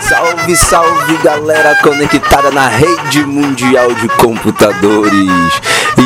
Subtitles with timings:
[0.00, 5.12] Salve, salve galera conectada na rede mundial de computadores.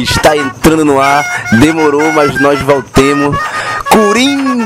[0.02, 1.24] Está entrando no ar,
[1.58, 3.34] demorou, mas nós voltemos.
[3.88, 4.61] Curimba,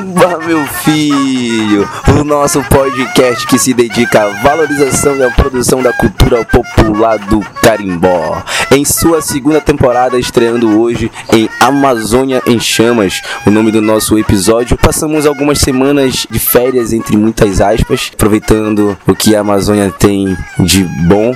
[0.47, 1.89] meu filho,
[2.21, 8.45] o nosso podcast que se dedica à valorização à produção da cultura popular do carimbó.
[8.71, 14.79] Em sua segunda temporada, estreando hoje em Amazônia em Chamas, o nome do nosso episódio.
[14.79, 20.85] Passamos algumas semanas de férias, entre muitas aspas, aproveitando o que a Amazônia tem de
[21.09, 21.35] bom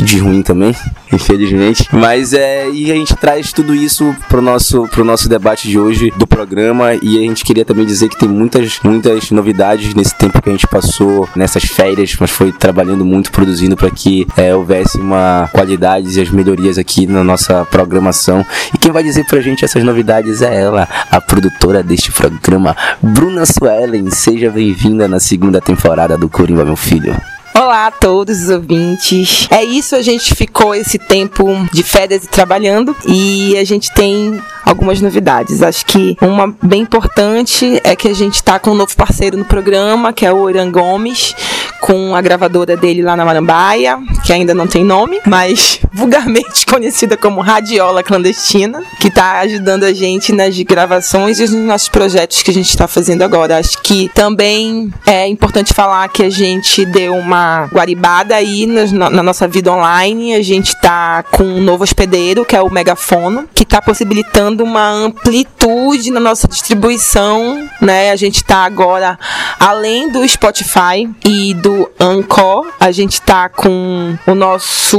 [0.00, 0.74] e de ruim também,
[1.12, 1.86] infelizmente.
[1.92, 6.10] Mas é, e a gente traz tudo isso pro nosso, pro nosso debate de hoje
[6.16, 10.40] do programa e a gente queria também dizer que tem muitas, muitas novidades nesse tempo
[10.40, 14.98] que a gente passou nessas férias, mas foi trabalhando muito, produzindo para que é, houvesse
[14.98, 18.46] uma qualidade e as melhorias aqui na nossa programação.
[18.72, 23.44] E quem vai dizer pra gente essas novidades é ela, a produtora deste programa, Bruna
[23.44, 24.10] Suelen.
[24.10, 27.16] Seja bem-vinda na segunda temporada do Corimba, meu filho.
[27.58, 29.48] Olá a todos os ouvintes.
[29.50, 34.38] É isso, a gente ficou esse tempo de férias e trabalhando e a gente tem
[34.66, 35.62] algumas novidades.
[35.62, 39.44] Acho que uma bem importante é que a gente está com um novo parceiro no
[39.44, 41.34] programa, que é o Oran Gomes,
[41.80, 47.16] com a gravadora dele lá na Marambaia, que ainda não tem nome, mas vulgarmente conhecida
[47.16, 52.50] como Radiola Clandestina, que está ajudando a gente nas gravações e nos nossos projetos que
[52.50, 53.58] a gente está fazendo agora.
[53.58, 59.22] Acho que também é importante falar que a gente deu uma guaribada aí na, na
[59.22, 60.34] nossa vida online.
[60.34, 64.90] A gente está com um novo hospedeiro, que é o Megafono, que está possibilitando uma
[64.90, 68.10] amplitude na nossa distribuição, né?
[68.10, 69.18] A gente está agora
[69.58, 71.65] além do Spotify e do
[71.98, 74.98] Anchor, a gente está com o nosso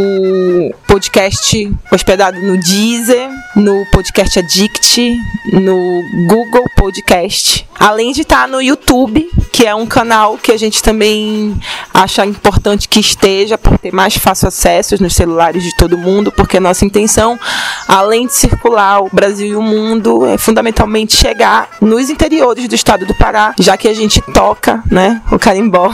[0.88, 5.18] podcast hospedado no Deezer, no Podcast Addict,
[5.53, 10.58] no Google Podcast, além de estar tá no YouTube, que é um canal que a
[10.58, 11.58] gente também
[11.94, 16.58] acha importante que esteja por ter mais fácil acesso nos celulares de todo mundo, porque
[16.58, 17.40] a nossa intenção,
[17.88, 23.06] além de circular o Brasil e o mundo, é fundamentalmente chegar nos interiores do estado
[23.06, 25.91] do Pará, já que a gente toca, né, o carimbó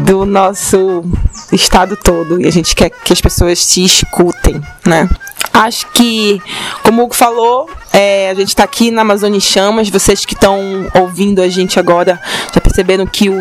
[0.00, 1.04] do nosso
[1.52, 5.08] estado todo e a gente quer que as pessoas se escutem, né?
[5.52, 6.40] Acho que,
[6.82, 9.88] como o Hugo falou, é, a gente está aqui na Amazônia em Chamas.
[9.88, 12.20] Vocês que estão ouvindo a gente agora
[12.54, 13.34] já perceberam que o,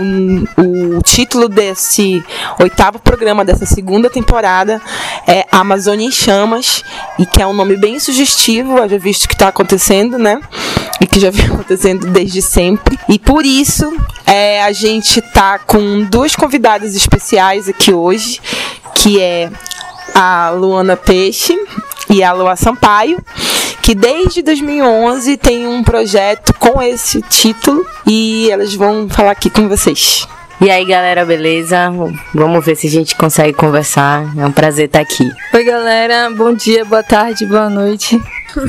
[0.58, 2.24] o título desse
[2.60, 4.82] oitavo programa, dessa segunda temporada,
[5.28, 6.84] é Amazônia em Chamas,
[7.20, 10.42] e que é um nome bem sugestivo, já visto que está acontecendo, né?
[11.02, 12.98] E que já vem acontecendo desde sempre.
[13.08, 13.92] E por isso,
[14.26, 18.42] é, a gente está com duas convidadas especiais aqui hoje,
[18.96, 19.50] que é
[20.14, 21.58] a Luana Peixe
[22.10, 23.24] e a Lua Sampaio,
[23.82, 29.68] que desde 2011 tem um projeto com esse título e elas vão falar aqui com
[29.70, 30.28] vocês.
[30.62, 31.90] E aí, galera, beleza?
[32.34, 34.26] Vamos ver se a gente consegue conversar.
[34.38, 35.32] É um prazer estar aqui.
[35.54, 36.30] Oi, galera.
[36.32, 38.22] Bom dia, boa tarde, boa noite.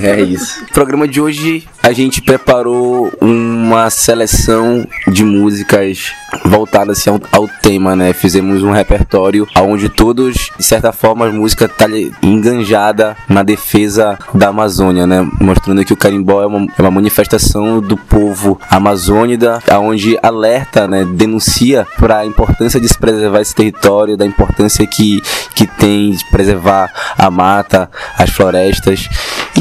[0.02, 0.64] É isso.
[0.64, 6.12] O programa de hoje a gente preparou uma seleção de músicas
[6.44, 8.12] voltadas assim, ao, ao, tema, né?
[8.12, 11.86] Fizemos um repertório onde todos, de certa forma, a música tá
[12.22, 15.26] enganjada na defesa da Amazônia, né?
[15.40, 21.04] Mostrando que o carimbó é uma, é uma manifestação do povo amazônida, onde alerta, né?
[21.04, 25.22] Denuncia para a importância de se preservar esse território, da importância que,
[25.54, 29.08] que tem de preservar a mata, as florestas.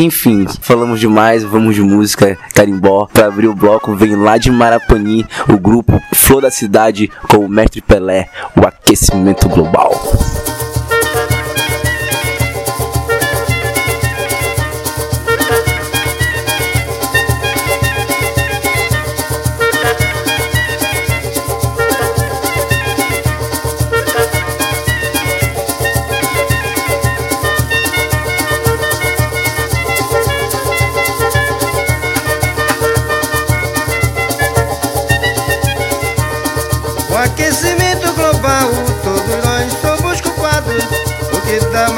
[0.10, 3.06] Enfim, falamos demais, vamos de música carimbó.
[3.14, 7.48] Para abrir o bloco, vem lá de Marapani o grupo Flor da Cidade com o
[7.48, 8.28] Mestre Pelé,
[8.60, 9.92] o aquecimento global.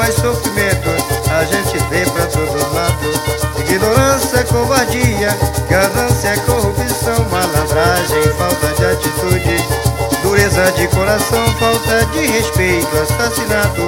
[0.02, 0.88] Mais sofrimento
[1.30, 3.60] a gente vê pra todo lado.
[3.60, 5.28] Ignorância, covardia,
[5.70, 9.81] ganância, corrupção, malandragem, falta de atitude,
[10.42, 13.86] Pobreza de coração, falta de respeito, assassinato,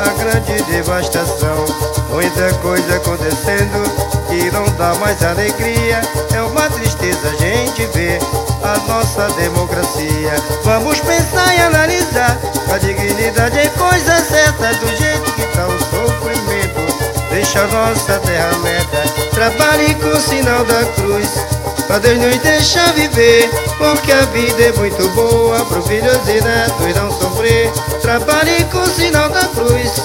[0.00, 1.64] a grande devastação.
[2.10, 3.84] Muita coisa acontecendo
[4.28, 6.00] que não dá mais alegria,
[6.34, 8.18] é uma tristeza a gente vê
[8.64, 10.32] a nossa democracia.
[10.64, 12.36] Vamos pensar e analisar,
[12.74, 18.58] a dignidade é coisa certa, do jeito que tá o sofrimento, deixa a nossa terra
[18.58, 19.04] meta.
[19.32, 21.61] Trabalhe com o sinal da cruz
[21.92, 26.96] pra Deus nos deixar viver, porque a vida é muito boa, pro filhos e netos
[26.96, 27.70] não sofrer.
[28.00, 30.00] Trabalhe com o sinal da cruz,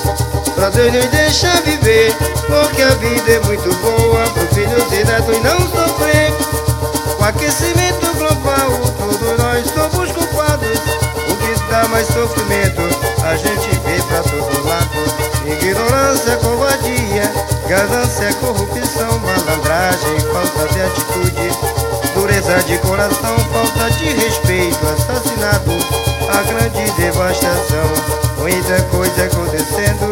[0.54, 2.14] pra Deus nos deixar viver,
[2.46, 6.34] porque a vida é muito boa, pro filhos e netos não sofrer.
[7.16, 10.80] Com aquecimento global, todos nós somos culpados,
[11.30, 12.82] o que dá mais sofrimento,
[13.24, 15.38] a gente vê pra todo lado.
[15.46, 17.32] Ignorância, covardia,
[17.70, 19.17] ganância, corrupção,
[19.58, 21.50] malandragem, falta de atitude,
[22.14, 25.72] dureza de coração, falta de respeito, assassinato,
[26.30, 27.88] a grande devastação,
[28.38, 30.10] muita coisa acontecendo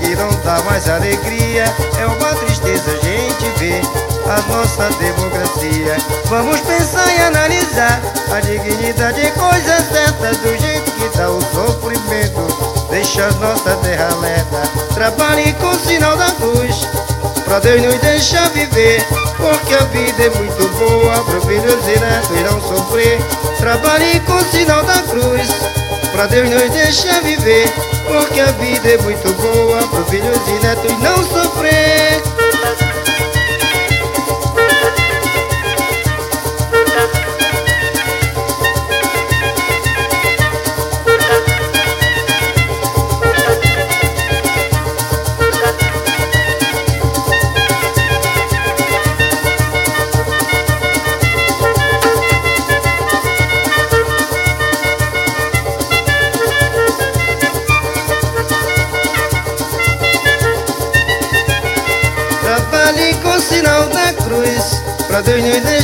[0.00, 1.64] que não dá mais alegria,
[1.98, 3.80] é uma tristeza a gente ver
[4.26, 5.96] a nossa democracia.
[6.26, 8.00] Vamos pensar e analisar
[8.32, 12.86] a dignidade é coisa certa do jeito que dá o sofrimento.
[12.90, 14.62] Deixa nossa terra alerta,
[14.94, 16.86] trabalhe com o sinal da cruz.
[17.54, 19.06] Pra Deus nos deixar viver,
[19.36, 23.20] porque a vida é muito boa, para filhos e netos não sofrer.
[23.58, 25.46] Trabalhe com o sinal da cruz.
[26.10, 27.72] Pra Deus nos deixar viver,
[28.08, 33.03] porque a vida é muito boa, para filhos e netos não sofrer.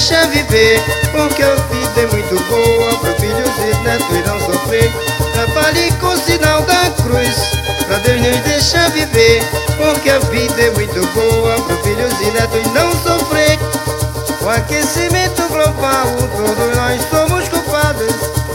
[0.00, 0.82] Deixar viver
[1.12, 4.90] Porque a vida é muito boa Para filhos e netos não sofrer.
[5.34, 7.36] Trabalhe com o sinal da cruz
[7.86, 9.42] Pra Deus nos deixar viver
[9.76, 13.58] Porque a vida é muito boa Para filhos e netos não sofrer.
[14.38, 18.14] Com aquecimento global Todos nós somos culpados.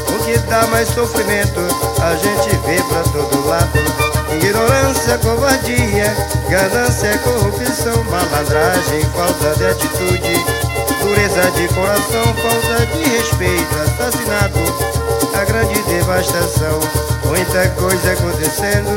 [0.10, 1.60] O que dá mais sofrimento
[2.02, 3.70] A gente vê pra todo lado.
[4.34, 6.12] Ignorância, covardia,
[6.50, 10.65] ganância, corrupção, malandragem, falta de atitude,
[11.16, 14.60] dureza de coração, falta de respeito, assassinato,
[15.34, 16.80] a grande devastação,
[17.24, 18.96] muita coisa acontecendo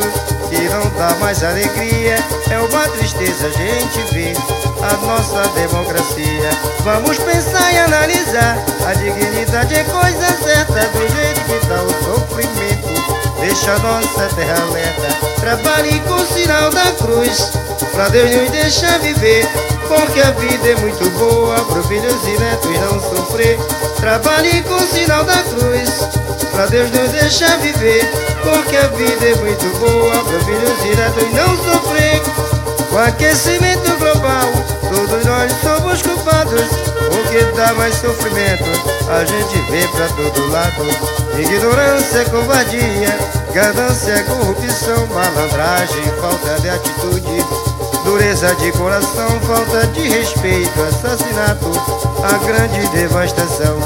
[0.50, 2.16] que não dá mais alegria,
[2.50, 4.34] é uma tristeza a gente ver
[4.82, 6.50] a nossa democracia.
[6.80, 13.38] Vamos pensar e analisar, a dignidade é coisa certa, do jeito que dá o sofrimento.
[13.40, 15.08] Deixa nossa terra alerta,
[15.40, 17.52] trabalhe com o sinal da cruz
[17.98, 19.44] Pra Deus nos deixar viver,
[19.88, 23.58] porque a vida é muito boa Pro filhos e netos não sofrer.
[23.96, 25.90] Trabalhe com o sinal da cruz
[26.52, 28.04] Pra Deus nos deixar viver,
[28.42, 32.22] porque a vida é muito boa Pro filhos e netos não sofrer.
[32.90, 34.50] Com aquecimento global,
[34.90, 36.62] todos nós somos culpados.
[36.62, 38.64] O que dá mais sofrimento,
[39.10, 40.84] a gente vê pra todo lado.
[41.38, 43.18] Ignorância, covardia,
[43.52, 47.44] ganância, corrupção, malandragem, falta de atitude,
[48.08, 51.70] dureza de coração, falta de respeito, assassinato,
[52.24, 53.78] a grande devastação.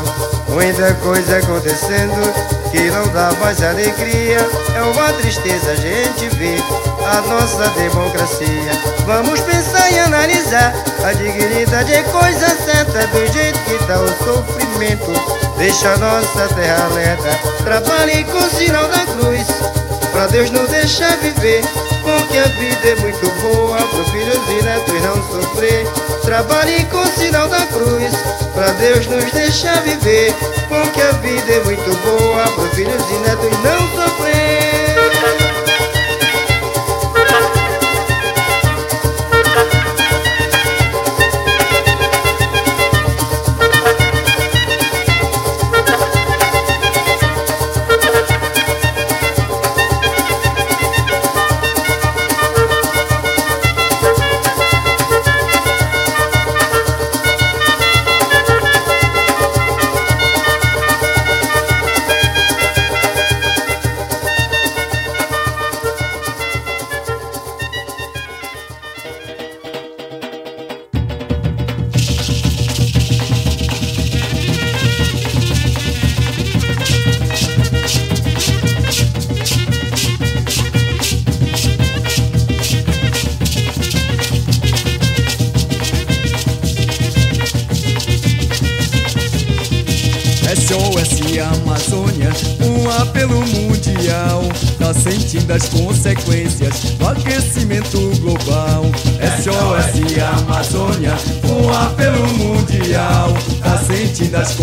[0.48, 2.22] Muita coisa acontecendo
[2.70, 4.38] que não dá mais alegria,
[4.76, 6.62] é uma tristeza a gente ver
[7.04, 8.70] a nossa democracia.
[9.06, 10.72] Vamos pensar e analisar,
[11.04, 15.12] a dignidade é coisa certa, do jeito que dá o sofrimento.
[15.58, 21.62] Deixa nossa terra alerta, trabalhe com o sinal da cruz Pra Deus não deixar viver,
[22.02, 25.86] porque a vida é muito boa Pro filhos e netos não sofrer.
[26.22, 28.12] Trabalhe com o sinal da cruz
[28.54, 30.34] Pra Deus nos deixar viver,
[30.68, 34.91] porque a vida é muito boa Pro filhos e netos não sofrer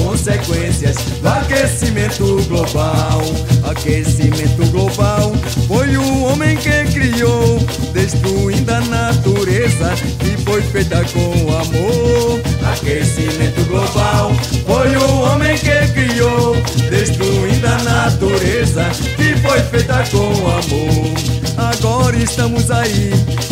[0.09, 3.21] consequências do aquecimento global.
[3.69, 5.31] Aquecimento global
[5.67, 7.59] foi o homem que criou,
[7.93, 12.41] destruindo a natureza que foi feita com amor.
[12.71, 14.31] Aquecimento global
[14.65, 16.55] foi o homem que criou,
[16.89, 18.85] destruindo a natureza
[19.15, 21.29] que foi feita com amor.
[21.55, 23.11] Agora estamos aí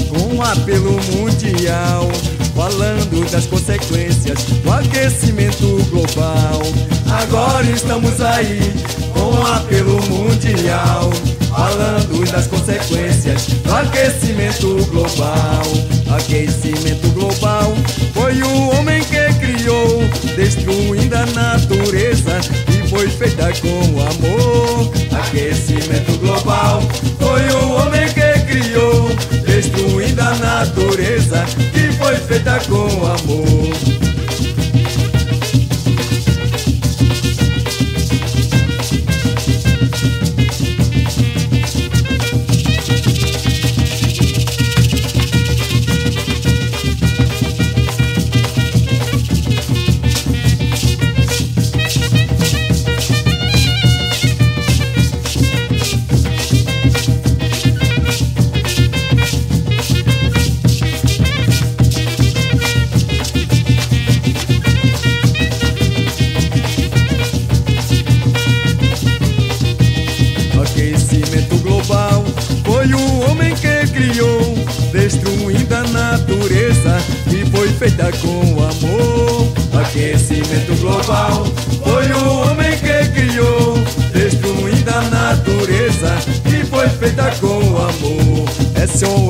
[0.10, 2.10] com um apelo mundial,
[2.58, 6.60] falando das consequências do aquecimento global.
[7.22, 8.60] Agora estamos aí
[9.14, 11.12] com um apelo mundial,
[11.52, 15.62] falando das consequências do aquecimento global.
[16.16, 17.76] Aquecimento global
[18.16, 20.04] foi o homem que criou,
[20.36, 24.92] destruindo a natureza que foi feita com amor.
[25.12, 26.82] Aquecimento global
[27.20, 29.10] foi o homem que criou,
[29.46, 33.97] destruindo a natureza que foi feita com amor.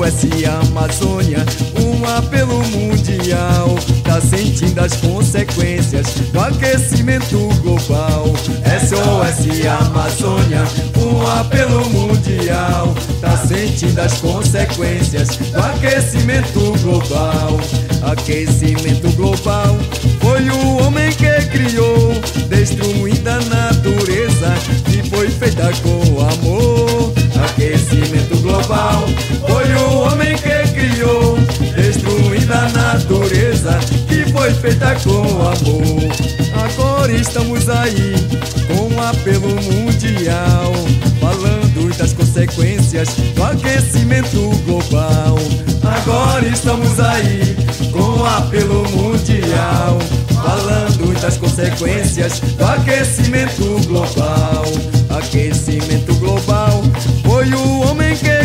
[0.08, 1.44] SOS Amazônia,
[1.78, 8.32] um apelo mundial, tá sentindo as consequências do aquecimento global.
[8.80, 10.64] SOS Amazônia,
[10.96, 17.60] um apelo mundial, tá sentindo as consequências do aquecimento global.
[18.10, 19.76] Aquecimento global
[20.20, 22.14] foi o homem que criou,
[22.48, 24.54] destruindo a natureza
[24.86, 27.12] que foi feita com amor.
[27.44, 29.04] Aquecimento global
[29.46, 29.87] foi o
[33.08, 36.12] natureza que foi feita com amor.
[36.62, 38.14] Agora estamos aí
[38.66, 40.72] com um apelo mundial,
[41.18, 45.38] falando das consequências do aquecimento global.
[45.82, 47.56] Agora estamos aí
[47.90, 49.98] com um apelo mundial,
[50.42, 54.64] falando das consequências do aquecimento global.
[55.08, 56.82] Aquecimento global
[57.24, 58.37] foi o homem que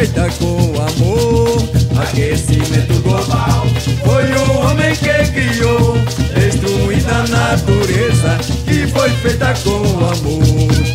[0.00, 1.58] feita com amor.
[2.00, 3.66] Aquecimento global
[4.02, 5.98] foi o homem que criou,
[6.34, 10.89] destruindo a natureza que foi feita com amor.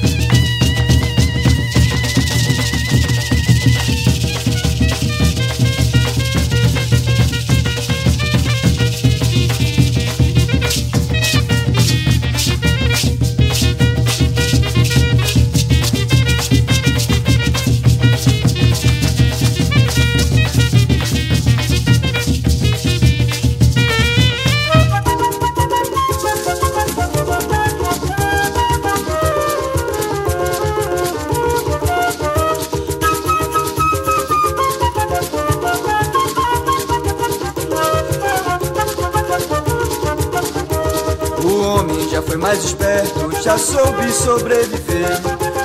[43.76, 45.22] Soube sobreviver.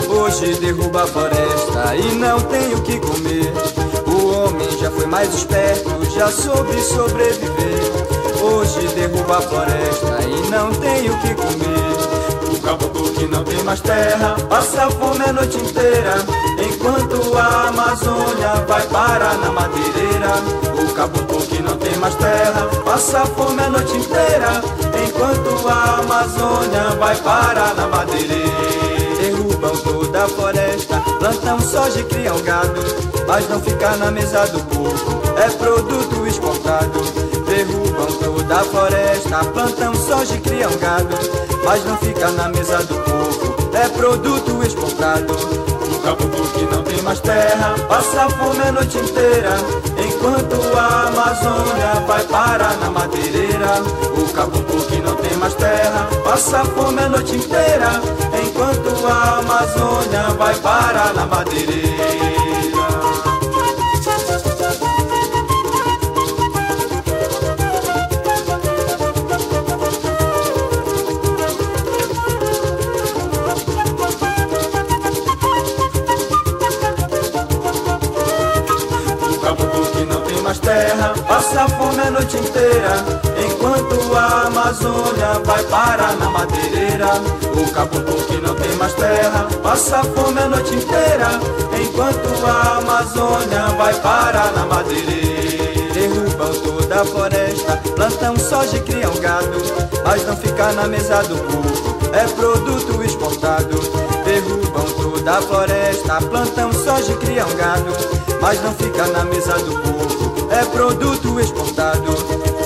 [0.08, 3.52] Hoje derruba a floresta e não tem o que comer.
[4.04, 7.80] O homem já foi mais esperto, já soube sobreviver.
[8.42, 12.52] Hoje derruba a floresta e não tem o que comer.
[12.52, 16.16] O caboclo que não tem mais terra passa fome a noite inteira.
[16.58, 20.34] Enquanto a Amazônia vai parar na madeireira.
[20.82, 24.60] O caboclo não tem mais terra passa fome a noite inteira.
[25.06, 28.50] Enquanto a Amazônia vai parar na madeireira.
[29.20, 32.80] Derrubam toda a floresta, plantam soja e criam gado.
[33.26, 37.00] Mas não fica na mesa do povo, é produto exportado.
[37.48, 41.16] Derrubam toda a floresta, plantam soja e criam gado.
[41.64, 45.34] Mas não fica na mesa do povo, é produto exportado.
[46.10, 49.54] Caboclo que não tem mais terra passa fome a noite inteira,
[49.96, 53.80] enquanto a Amazônia vai parar na madeireira.
[54.18, 57.90] O caboclo que não tem mais terra passa fome a noite inteira,
[58.44, 62.19] enquanto a Amazônia vai parar na madeireira.
[81.40, 83.02] Passa fome a noite inteira,
[83.42, 87.06] enquanto a Amazônia vai parar na madeireira.
[87.56, 91.40] O caboclo que não tem mais terra passa fome a noite inteira,
[91.80, 95.94] enquanto a Amazônia vai parar na madeireira.
[95.94, 99.62] Derrubam toda a floresta, plantam soja e criam gado,
[100.04, 103.80] mas não fica na mesa do povo, é produto exportado.
[104.24, 107.92] Derrubam toda a floresta, plantam soja e criam gado,
[108.42, 110.29] mas não fica na mesa do povo,
[110.60, 112.12] é produto exportado.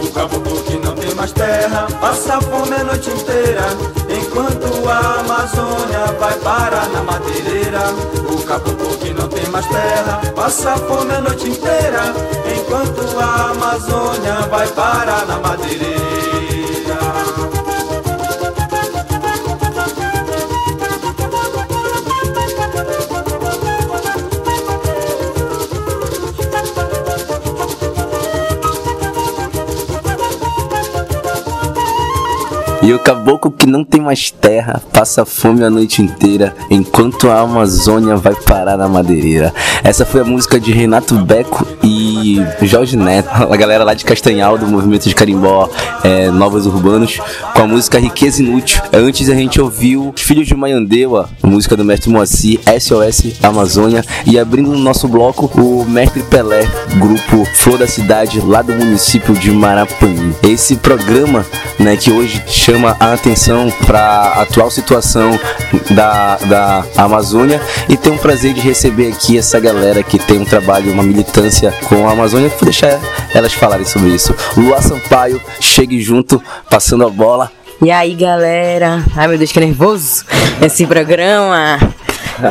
[0.03, 3.63] O caboclo que não tem mais terra, passa fome a noite inteira,
[4.11, 7.81] enquanto a Amazônia vai parar na madeireira.
[8.29, 12.13] O caboclo que não tem mais terra, passa fome a noite inteira,
[12.57, 16.04] enquanto a Amazônia vai parar na madeireira.
[32.85, 37.41] E o caboclo que não tem mais terra passa fome a noite inteira, enquanto a
[37.41, 39.55] Amazônia vai parar na madeireira.
[39.83, 44.59] Essa foi a música de Renato Beco e Jorge Neto, a galera lá de Castanhal,
[44.59, 45.71] do movimento de carimbó
[46.03, 47.19] é, Novos Urbanos,
[47.55, 48.83] com a música Riqueza Inútil.
[48.93, 54.39] Antes a gente ouviu Os Filhos de Maiandeua, música do mestre Moacir, SOS Amazônia, e
[54.39, 59.51] abrindo no nosso bloco o Mestre Pelé, grupo Flor da Cidade, lá do município de
[59.51, 60.35] Marapanim.
[60.43, 61.47] Esse programa,
[61.79, 65.39] né, que hoje chama a atenção para a atual situação
[65.91, 70.45] da, da Amazônia e tem um prazer de receber aqui essa galera que tem um
[70.45, 72.49] trabalho, uma militância com a Amazônia.
[72.49, 73.01] Vou deixar
[73.33, 74.35] elas falarem sobre isso.
[74.57, 77.51] Lua Sampaio, chegue junto, passando a bola.
[77.83, 79.05] E aí, galera?
[79.17, 80.25] Ai, meu Deus, que nervoso
[80.61, 81.79] esse programa.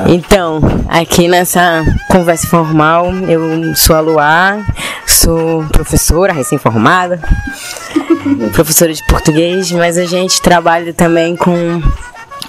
[0.08, 4.60] Então, aqui nessa conversa informal, eu sou a Luar,
[5.06, 7.20] sou professora recém-formada,
[8.54, 11.82] professora de português, mas a gente trabalha também com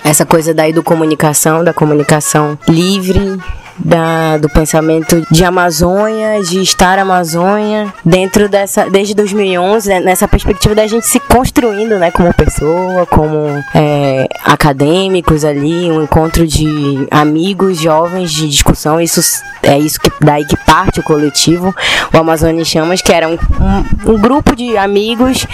[0.04, 3.38] essa coisa da educomunicação, da comunicação livre,
[3.78, 10.74] da, do pensamento de Amazônia, de estar Amazônia, dentro dessa, desde 2011, né, nessa perspectiva
[10.74, 17.78] da gente se construindo, né, como pessoa, como é, acadêmicos ali, um encontro de amigos,
[17.78, 19.20] jovens de discussão, isso
[19.62, 21.72] é isso que daí que parte o coletivo,
[22.12, 25.46] o Amazônia Chamas, que era um, um, um grupo de amigos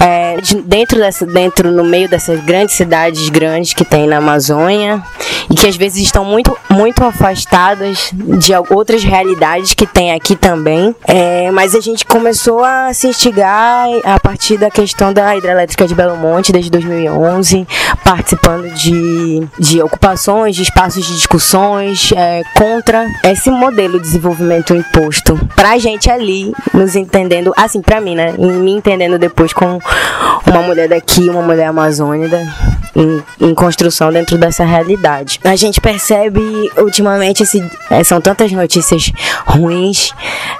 [0.00, 5.02] é, de, dentro dessa, dentro no meio dessas grandes cidades grandes que tem na Amazônia
[5.50, 10.94] e que às vezes estão muito muito afastadas de outras realidades que tem aqui também.
[11.06, 15.94] É, mas a gente começou a se instigar a partir da questão da hidrelétrica de
[15.94, 17.66] Belo Monte desde 2011,
[18.04, 25.38] participando de, de ocupações, de espaços de discussões é, contra esse modelo de desenvolvimento imposto.
[25.54, 28.34] Pra gente ali, nos entendendo, assim, pra mim, né?
[28.36, 29.78] E me entendendo depois com
[30.46, 32.40] uma mulher daqui, uma mulher amazônica,
[32.94, 35.40] em, em construção dentro dessa realidade.
[35.44, 36.40] A gente percebe
[36.78, 39.10] ultimamente esse, é, são tantas notícias
[39.46, 40.12] ruins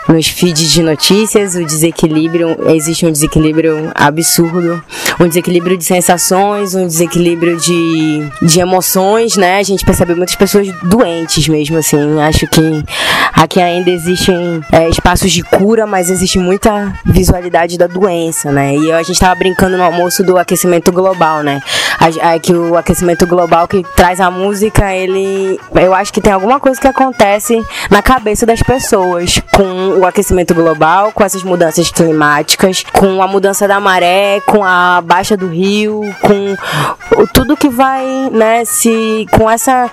[0.08, 4.82] nos feeds de notícias, o desequilíbrio, existe um desequilíbrio absurdo,
[5.20, 9.58] um desequilíbrio de sensações, um desequilíbrio de, de emoções, né?
[9.58, 12.20] A gente percebe muitas pessoas doentes mesmo, assim.
[12.20, 12.84] Acho que
[13.32, 18.76] aqui ainda existem é, espaços de cura, mas existe muita visualidade da doença, né?
[18.76, 21.60] E a gente tava brincando no almoço do aquecimento global, né?
[21.98, 25.58] A, a, que o aquecimento global que traz a música, ele.
[25.74, 30.54] Eu acho que tem alguma coisa que acontece na cabeça das pessoas com o aquecimento
[30.54, 36.02] global, com essas mudanças climáticas, com a mudança da maré, com a baixa do rio,
[36.20, 39.26] com tudo que vai, né, se.
[39.30, 39.90] com essa.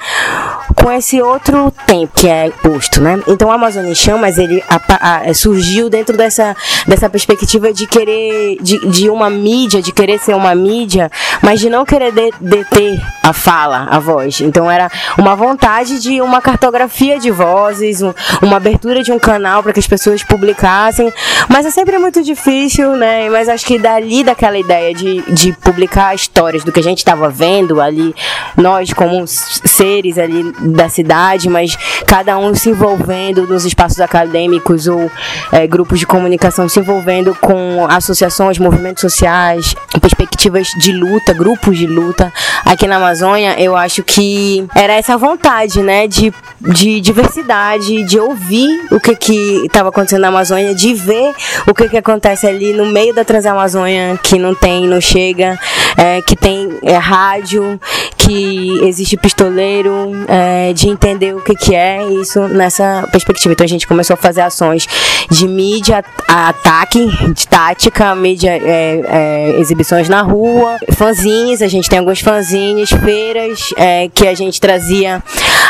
[0.76, 3.20] com esse outro tempo que é posto, né?
[3.28, 6.56] Então o Amazônia em Chamas, ele a, a, surgiu dentro dessa,
[6.88, 8.58] dessa perspectiva de querer.
[8.62, 11.12] De, de uma mídia, de querer ser uma mídia,
[11.42, 14.40] mas de não querer de- deter a fala, a voz.
[14.40, 19.62] Então era uma vontade de uma cartografia de vozes, um- uma abertura de um canal
[19.62, 21.12] para que as pessoas publicassem.
[21.50, 23.30] Mas é sempre muito difícil, né?
[23.30, 27.30] Mas acho que dali daquela ideia de, de publicar histórias do que a gente estava
[27.30, 28.16] vendo ali,
[28.56, 31.76] nós como seres ali da cidade, mas
[32.08, 35.12] cada um se envolvendo nos espaços acadêmicos ou
[35.52, 41.88] eh, grupos de comunicação se envolvendo com associações, movimentos sociais, perspectivas de luta, grupos de
[41.88, 42.32] luta
[42.64, 48.70] aqui na Amazônia, eu acho que era essa vontade, né, de, de diversidade, de ouvir
[48.92, 51.34] o que que estava acontecendo na Amazônia, de ver
[51.68, 55.58] o que que acontece ali no meio da Transamazônia, que não tem, não chega,
[55.98, 57.80] é, que tem é, rádio,
[58.18, 63.54] que existe pistoleiro, é, de entender o que que é isso nessa perspectiva.
[63.54, 64.88] Então a gente começou a fazer ações
[65.30, 72.00] de mídia, ataque, de tática, mídia, é, é, exibições na rua, fanzines, a gente tem
[72.00, 75.24] alguns fanzines, feiras é, que a gente trazia,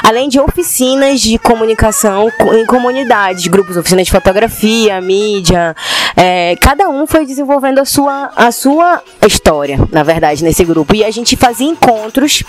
[0.04, 5.76] além de oficinas de comunicação co- em comunidades, grupos, oficinas de fotografia, mídia,
[6.16, 10.96] é, cada um foi desenvolvendo a sua, a sua história, na verdade, nesse grupo.
[10.96, 12.44] E a gente fazia encontros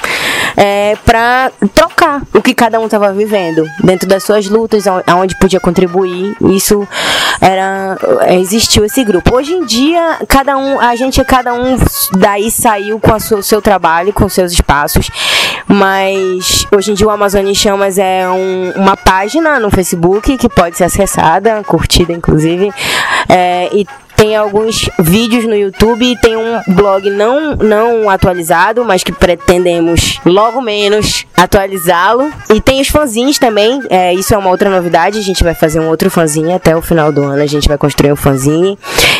[0.56, 5.36] é, para trocar o que cada um estava vivendo dentro das suas lutas, aon- aonde
[5.38, 6.36] podia contribuir.
[6.50, 6.86] Isso
[7.40, 9.34] era é, existiu esse grupo.
[9.34, 11.76] Hoje em dia, cada um, a gente cada um
[12.18, 15.08] daí saiu com o seu, seu trabalho, com seus espaços.
[15.66, 20.48] Mas hoje em dia o Amazônia em Chamas é um- uma página no Facebook que
[20.48, 22.70] pode ser acessada, curtida inclusive.
[23.28, 23.86] É, e
[24.22, 30.20] tem alguns vídeos no YouTube e tem um blog não, não atualizado, mas que pretendemos
[30.24, 32.30] logo menos atualizá-lo.
[32.54, 35.80] E tem os fanzines também, é, isso é uma outra novidade, a gente vai fazer
[35.80, 38.78] um outro fanzine até o final do ano, a gente vai construir um fanzine.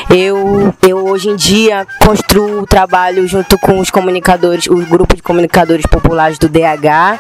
[0.09, 5.23] Eu, eu hoje em dia construo o trabalho junto com os comunicadores, o grupo de
[5.23, 7.19] comunicadores populares do DH,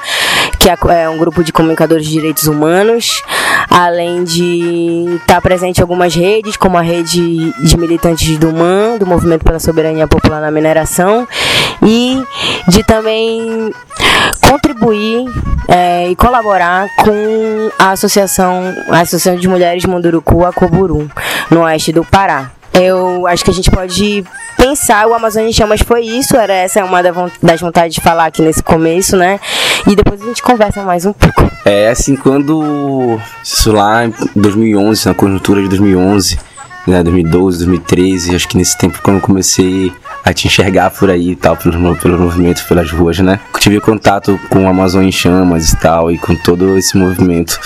[0.62, 3.20] que é é um grupo de comunicadores de direitos humanos,
[3.68, 9.04] além de estar presente em algumas redes, como a rede de militantes do MAN, do
[9.04, 11.26] Movimento pela Soberania Popular na Mineração,
[11.82, 12.22] e
[12.68, 13.72] de também
[14.48, 15.24] contribuir
[15.66, 21.08] é, e colaborar com a associação, a Associação de Mulheres Munduruku, a Coburum,
[21.50, 22.52] no oeste do Pará.
[22.72, 24.24] Eu acho que a gente pode
[24.56, 28.26] pensar, o Amazônia em Chamas foi isso, era essa é uma das vontades de falar
[28.26, 29.40] aqui nesse começo, né?
[29.86, 31.50] E depois a gente conversa mais um pouco.
[31.64, 33.18] É assim, quando.
[33.42, 36.38] Isso lá em 2011, na conjuntura de 2011,
[36.86, 39.92] né, 2012, 2013, acho que nesse tempo quando eu comecei
[40.24, 43.40] a te enxergar por aí e tal, pelo, mo- pelo movimento, pelas ruas, né?
[43.58, 47.58] Tive contato com o Amazônia em Chamas e tal, e com todo esse movimento.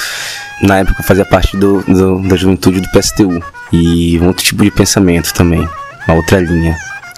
[0.62, 3.42] Na época eu fazia parte do, do- da juventude do PSTU.
[3.72, 5.68] E outro tipo de pensamento também,
[6.08, 6.76] uma outra linha.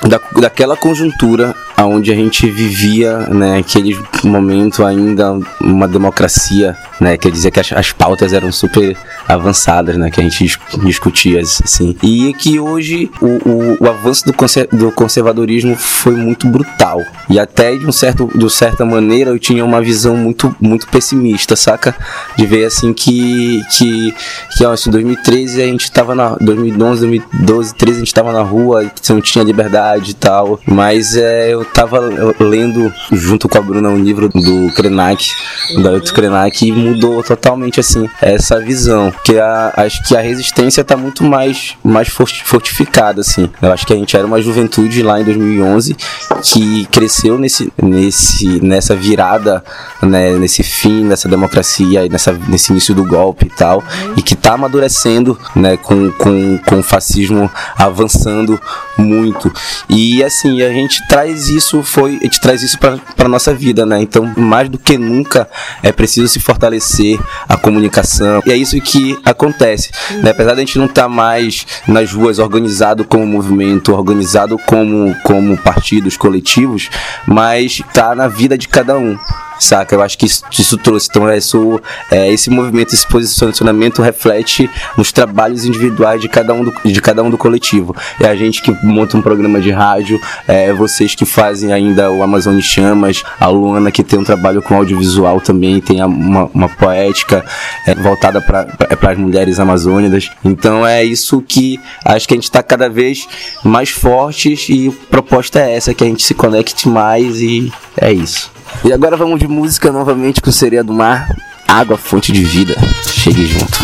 [0.08, 1.54] Da, daquela conjuntura
[1.86, 7.72] onde a gente vivia, né, aquele momento ainda uma democracia, né, quer dizer que as,
[7.72, 13.10] as pautas eram super avançadas, né, que a gente dis- discutia assim, e que hoje
[13.20, 17.02] o, o, o avanço do, conser- do conservadorismo foi muito brutal.
[17.30, 21.54] E até de um certo, de certa maneira eu tinha uma visão muito, muito pessimista,
[21.54, 21.94] saca,
[22.36, 24.14] de ver assim que que
[24.56, 28.32] que ó, assim, em 2013 a gente tava na 2011, 2012, 13 a gente tava
[28.32, 32.00] na rua não tinha liberdade e tal, mas é, eu tava
[32.40, 35.30] lendo junto com a Bruna um livro do Krenak,
[35.76, 40.84] do Ailton Krenak e mudou totalmente assim essa visão, que a, acho que a resistência
[40.84, 43.48] tá muito mais mais forti- fortificada assim.
[43.60, 45.96] Eu acho que a gente era uma juventude lá em 2011
[46.42, 49.62] que cresceu nesse nesse nessa virada,
[50.02, 53.82] né, nesse fim dessa democracia nessa nesse início do golpe e tal,
[54.16, 58.60] e que tá amadurecendo, né, com, com, com o fascismo avançando
[58.96, 59.52] muito.
[59.88, 64.00] E assim, a gente traz isso, foi, a gente traz isso para nossa vida, né?
[64.00, 65.48] Então, mais do que nunca
[65.82, 67.18] é preciso se fortalecer
[67.48, 68.42] a comunicação.
[68.46, 69.90] E é isso que acontece,
[70.22, 70.30] né?
[70.30, 75.56] Apesar de a gente não estar mais nas ruas organizado como movimento, organizado como como
[75.56, 76.88] partidos coletivos,
[77.26, 79.18] mas tá na vida de cada um
[79.58, 79.94] saca?
[79.94, 81.08] Eu acho que isso, isso trouxe.
[81.10, 86.64] Então, é, isso, é, esse movimento, esse posicionamento reflete nos trabalhos individuais de cada um
[86.64, 87.94] do, de cada um do coletivo.
[88.20, 92.22] É a gente que monta um programa de rádio, é vocês que fazem ainda o
[92.22, 97.44] Amazon Chamas, a Luana que tem um trabalho com audiovisual também, tem uma, uma poética
[97.86, 100.30] é, voltada para as mulheres amazônicas.
[100.44, 103.26] Então, é isso que acho que a gente está cada vez
[103.64, 108.12] mais fortes e a proposta é essa, que a gente se conecte mais e é
[108.12, 108.57] isso.
[108.84, 111.28] E agora vamos de música novamente com Sereia do Mar,
[111.66, 112.74] Água, Fonte de Vida.
[113.06, 113.78] Chegue junto.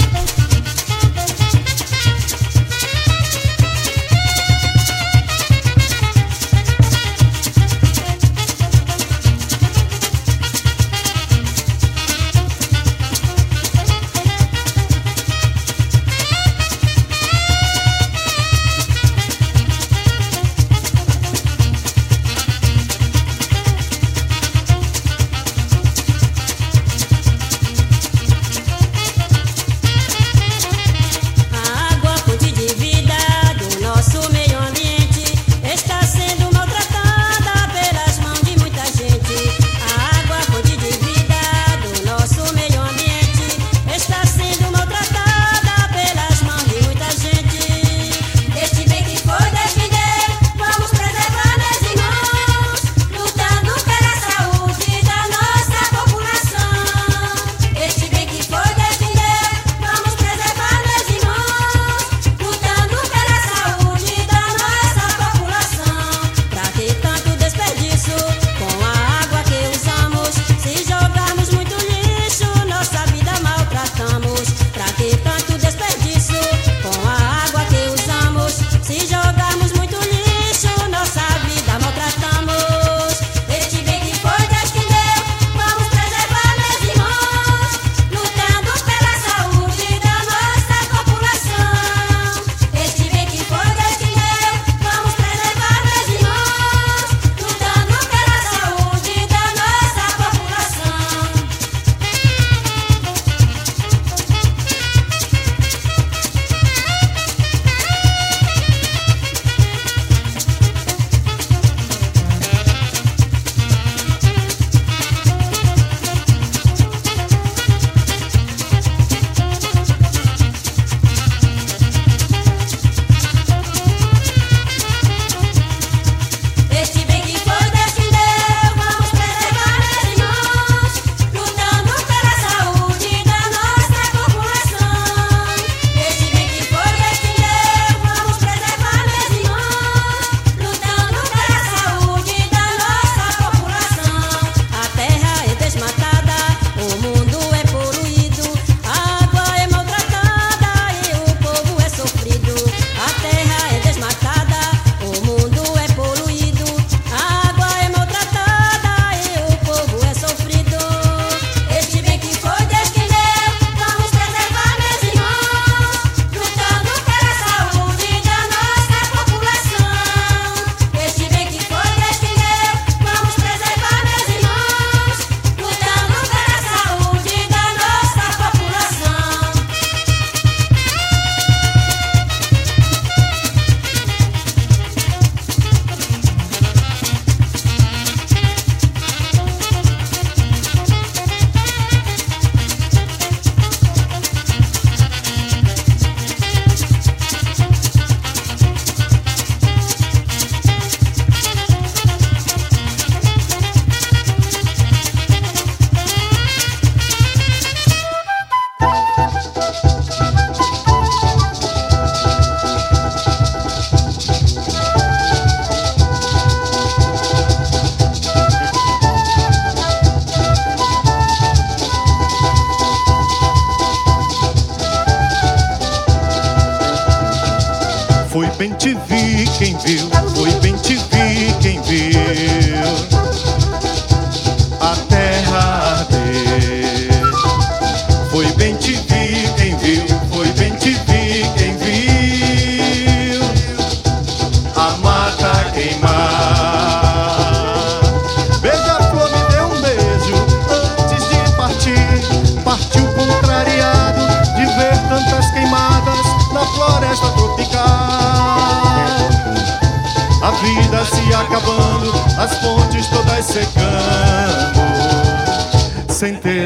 [228.56, 231.13] Bem te vi quem viu, foi bem te vi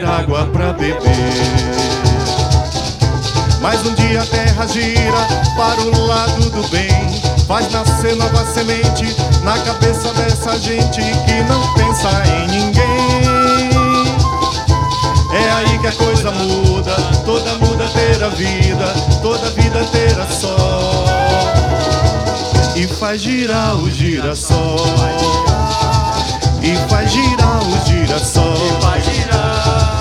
[0.09, 0.99] água pra beber.
[3.61, 7.21] Mas um dia a terra gira para o lado do bem.
[7.47, 13.69] Faz nascer nova semente na cabeça dessa gente que não pensa em ninguém.
[15.33, 16.95] É aí que a coisa muda,
[17.25, 18.87] toda muda ter a vida,
[19.23, 21.05] toda vida ter a sol.
[22.77, 24.77] E faz girar o girassol.
[26.63, 28.55] E faz girar o girassol.
[28.55, 29.98] E faz girar.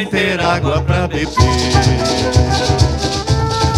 [0.00, 1.28] Sem ter água pra beber.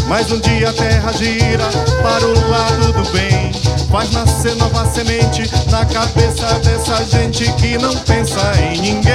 [0.07, 1.65] Mas um dia a terra gira
[2.01, 3.51] para o lado do bem.
[3.91, 9.13] Faz nascer nova semente na cabeça dessa gente que não pensa em ninguém.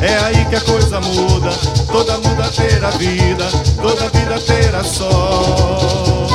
[0.00, 1.50] É aí que a coisa muda,
[1.92, 3.46] toda muda ter a vida,
[3.80, 6.26] toda vida ter a sol.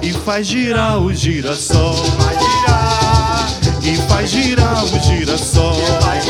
[0.00, 1.96] E faz girar o girassol.
[3.82, 6.21] E faz girar o girassol.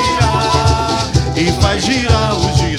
[1.42, 2.71] E faz girar o girassol.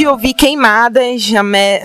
[0.00, 1.24] De ouvir Queimadas,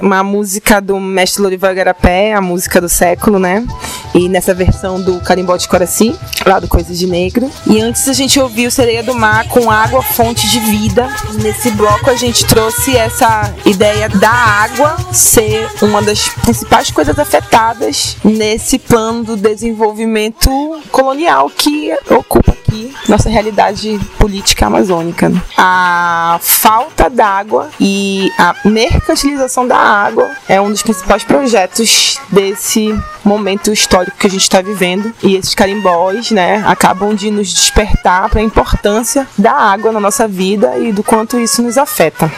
[0.01, 3.67] uma música do mestre Lorival Garapé, a música do século, né?
[4.13, 7.51] E nessa versão do Carimbó de Coraci, lá do Coisas de Negro.
[7.67, 11.10] E antes a gente ouviu Sereia do Mar com Água, Fonte de Vida.
[11.41, 18.15] Nesse bloco a gente trouxe essa ideia da água ser uma das principais coisas afetadas
[18.23, 20.49] nesse plano do desenvolvimento
[20.89, 25.32] colonial que ocupa aqui nossa realidade política amazônica.
[25.58, 33.71] A falta d'água e a mercantilização da água é um dos principais projetos desse momento
[33.71, 35.13] histórico que a gente está vivendo.
[35.23, 40.28] E esses carimbós, né, acabam de nos despertar para a importância da água na nossa
[40.28, 42.32] vida e do quanto isso nos afeta.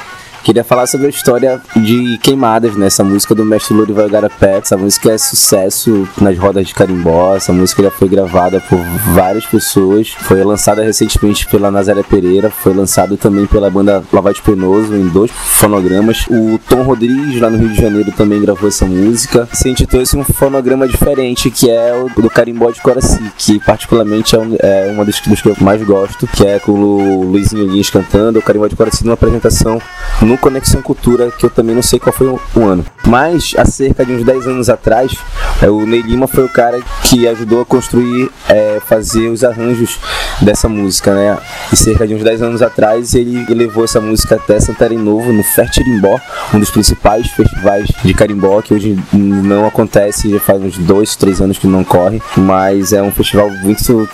[0.43, 2.87] Queria falar sobre a história de Queimadas, né?
[2.87, 4.57] Essa música do mestre Lurival Garapé.
[4.57, 7.35] Essa música é sucesso nas rodas de carimbó.
[7.35, 8.79] Essa música já foi gravada por
[9.13, 10.09] várias pessoas.
[10.09, 12.49] Foi lançada recentemente pela Nazaré Pereira.
[12.49, 16.25] Foi lançado também pela banda Lavate Penoso em dois fonogramas.
[16.29, 19.47] O Tom Rodrigues, lá no Rio de Janeiro, também gravou essa música.
[19.51, 24.35] Se intitulou esse um fonograma diferente, que é o do Carimbó de Coraci, que particularmente
[24.35, 27.89] é, um, é uma das que eu mais gosto, que é com o Luizinho Lins
[27.89, 28.39] cantando.
[28.39, 29.81] O Carimbó de Coraci numa apresentação
[30.27, 32.85] no Conexão Cultura, que eu também não sei qual foi o, ano.
[33.05, 35.15] Mas há cerca de uns 10 anos atrás,
[35.61, 39.97] é, o Ney Lima foi o cara que ajudou a construir, é, fazer os arranjos
[40.41, 41.37] dessa música, né?
[41.71, 45.43] E cerca de uns 10 anos atrás ele levou essa música até Santarém Novo, no
[45.43, 46.19] Fertirimbó,
[46.53, 51.41] um dos principais festivais de carimbó, que hoje não acontece, já faz uns 2, 3
[51.41, 54.09] anos que não corre, mas é um festival muito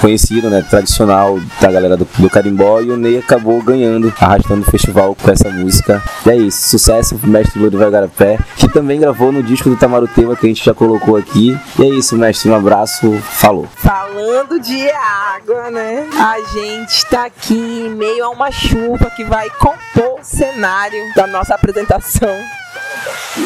[0.00, 4.70] conhecido, né, tradicional da galera do, do carimbó e o Ney acabou ganhando, arrastando o
[4.70, 6.02] festival com essa música.
[6.26, 10.46] E é isso, sucesso mestre Lurival Garapé, que também gravou no disco do Tamarutema que
[10.46, 11.58] a gente já colocou aqui.
[11.78, 13.66] E é isso, mestre, um abraço, falou.
[13.76, 16.06] Falando de água, né?
[16.18, 21.26] A gente tá aqui em meio a uma chuva que vai compor o cenário da
[21.26, 22.34] nossa apresentação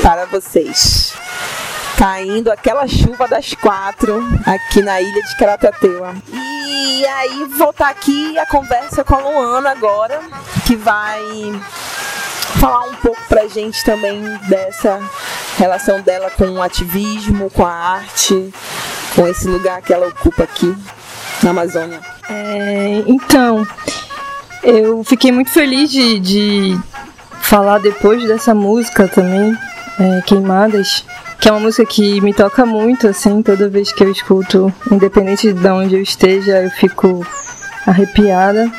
[0.03, 1.13] para vocês
[2.03, 6.13] caindo aquela chuva das quatro aqui na ilha de Carateteua.
[6.33, 10.21] E aí voltar aqui a conversa com a Luana agora,
[10.67, 11.23] que vai
[12.59, 14.99] falar um pouco pra gente também dessa
[15.57, 18.53] relação dela com o ativismo, com a arte,
[19.15, 20.77] com esse lugar que ela ocupa aqui
[21.41, 22.01] na Amazônia.
[22.29, 23.65] É, então,
[24.61, 26.81] eu fiquei muito feliz de, de
[27.43, 29.57] falar depois dessa música também,
[30.01, 31.05] é, Queimadas,
[31.43, 35.53] que é uma música que me toca muito, assim, toda vez que eu escuto, independente
[35.53, 37.27] de onde eu esteja, eu fico
[37.85, 38.71] arrepiada.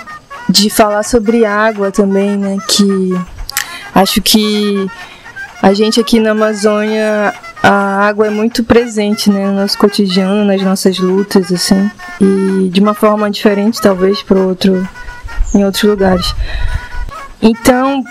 [0.48, 3.14] De falar sobre água também, né, que
[3.94, 4.90] acho que
[5.62, 10.62] a gente aqui na Amazônia, a água é muito presente, né, no nosso cotidiano, nas
[10.62, 11.92] nossas lutas, assim,
[12.22, 14.88] e de uma forma diferente, talvez, para outro,
[15.54, 16.34] em outros lugares.
[17.46, 18.02] Então,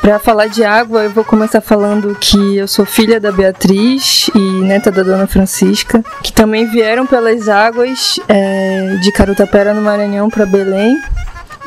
[0.00, 4.38] para falar de água, eu vou começar falando que eu sou filha da Beatriz e
[4.38, 10.44] neta da Dona Francisca, que também vieram pelas águas é, de Carutapera, no Maranhão, para
[10.44, 11.00] Belém.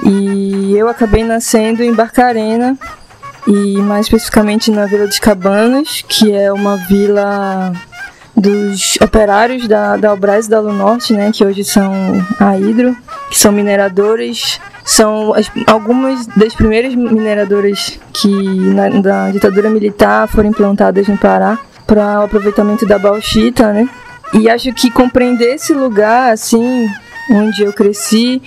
[0.03, 2.77] E eu acabei nascendo em Barcarena,
[3.47, 7.71] e mais especificamente na Vila dos Cabanos, que é uma vila
[8.35, 11.93] dos operários da, da Albras da Lu Norte, né, que hoje são
[12.37, 12.97] a Hidro,
[13.29, 20.49] que são mineradores são as, algumas das primeiras mineradoras que na, na ditadura militar foram
[20.49, 21.57] implantadas no Pará
[21.87, 23.87] para o aproveitamento da bauxita, né?
[24.33, 26.89] E acho que compreender esse lugar assim
[27.31, 28.41] onde eu cresci,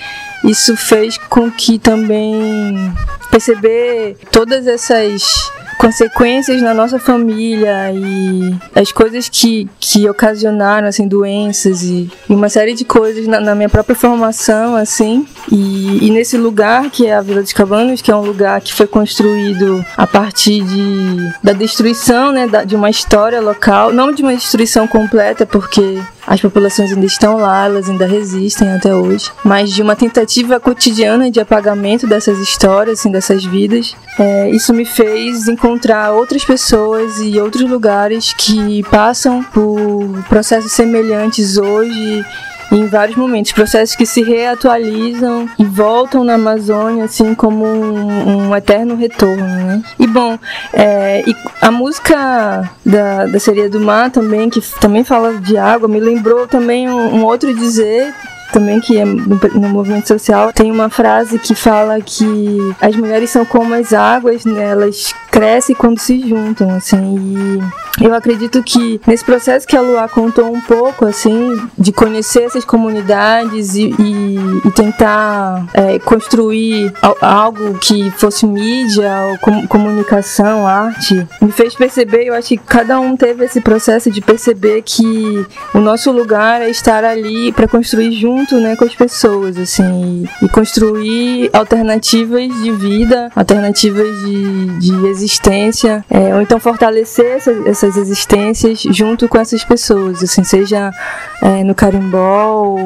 [0.44, 2.92] isso fez com que também
[3.30, 5.50] perceber todas essas
[5.86, 12.74] consequências na nossa família e as coisas que, que ocasionaram assim doenças e, uma série
[12.74, 15.24] de coisas na, na, minha própria formação assim.
[15.50, 18.74] E, e, nesse lugar que é a Vila dos Cabanos que é um lugar que
[18.74, 23.92] foi construído a partir de da destruição né da, de uma história local.
[23.92, 28.94] Não de uma destruição completa porque as populações ainda estão lá, elas ainda resistem até
[28.94, 34.74] hoje, mas de uma tentativa cotidiana de apagamento dessas histórias, assim, dessas vidas, é, isso
[34.74, 42.24] me fez encontrar outras pessoas e outros lugares que passam por processos semelhantes hoje
[42.70, 48.56] em vários momentos, processos que se reatualizam e voltam na Amazônia assim como um, um
[48.56, 49.82] eterno retorno, né?
[49.98, 50.38] E bom,
[50.72, 56.00] é, e a música da, da do Mar também, que também fala de água, me
[56.00, 58.12] lembrou também um, um outro dizer
[58.52, 63.44] também que é no, movimento social tem uma frase que fala que as mulheres são
[63.44, 64.70] como as águas, né?
[64.70, 67.60] elas crescem quando se juntam, assim.
[68.00, 72.44] E eu acredito que nesse processo que a Luá contou um pouco, assim, de conhecer
[72.44, 81.26] essas comunidades e, e, e tentar é, construir algo que fosse mídia, ou comunicação, arte,
[81.40, 85.78] me fez perceber, eu acho que cada um teve esse processo de perceber que o
[85.78, 90.48] nosso lugar é estar ali para construir junto junto, né, com as pessoas, assim, e,
[90.48, 98.80] construir alternativas de vida, alternativas de, de existência, é, ou então fortalecer essa, essas existências
[98.90, 100.92] junto com essas pessoas, assim, seja
[101.40, 102.76] é, no carimbó,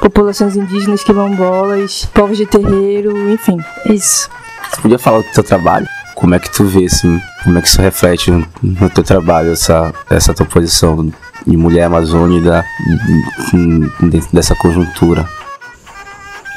[0.00, 4.30] populações indígenas quilombolas, povos de terreiro, enfim, é isso.
[4.70, 5.86] Você podia falar do teu trabalho?
[6.14, 8.30] Como é que tu vê, assim, como é que isso reflete
[8.62, 11.12] no teu trabalho, essa, essa tua posição
[11.46, 12.64] de mulher amazônica
[14.00, 15.28] dentro dessa conjuntura.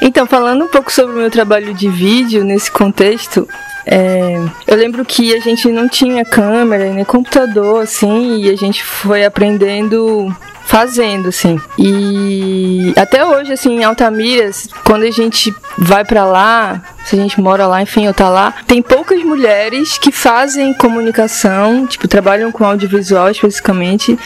[0.00, 3.48] Então, falando um pouco sobre o meu trabalho de vídeo nesse contexto,
[3.84, 4.36] é,
[4.66, 9.24] eu lembro que a gente não tinha câmera nem computador, assim, e a gente foi
[9.24, 10.32] aprendendo
[10.66, 11.58] fazendo, assim.
[11.78, 14.50] E até hoje, assim, em Altamira,
[14.84, 18.54] quando a gente vai para lá, se a gente mora lá, enfim, ou tá lá,
[18.66, 24.18] tem poucas mulheres que fazem comunicação, tipo, trabalham com audiovisual especificamente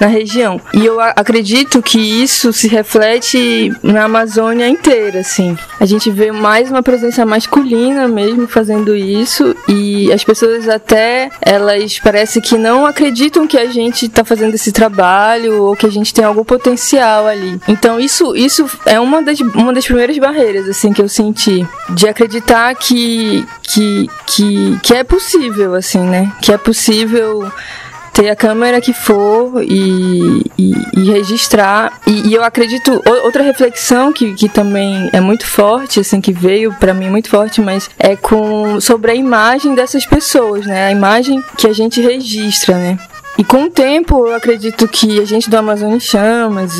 [0.00, 0.60] na região.
[0.72, 5.56] E eu acredito que isso se reflete na Amazônia inteira, assim.
[5.80, 11.98] A gente vê mais uma presença masculina mesmo fazendo isso e as pessoas até elas
[11.98, 16.12] parece que não acreditam que a gente está fazendo esse trabalho ou que a gente
[16.12, 17.60] tem algum potencial ali.
[17.68, 22.08] Então isso isso é uma das, uma das primeiras barreiras assim que eu senti de
[22.08, 26.32] acreditar que que que, que é possível assim, né?
[26.40, 27.50] Que é possível
[28.18, 32.00] ter a câmera que for e, e, e registrar.
[32.04, 36.72] E, e, eu acredito, outra reflexão que, que também é muito forte, assim, que veio
[36.80, 40.88] para mim muito forte, mas é com sobre a imagem dessas pessoas, né?
[40.88, 42.98] A imagem que a gente registra, né?
[43.38, 46.72] E com o tempo, eu acredito que a gente do Amazônia Chamas,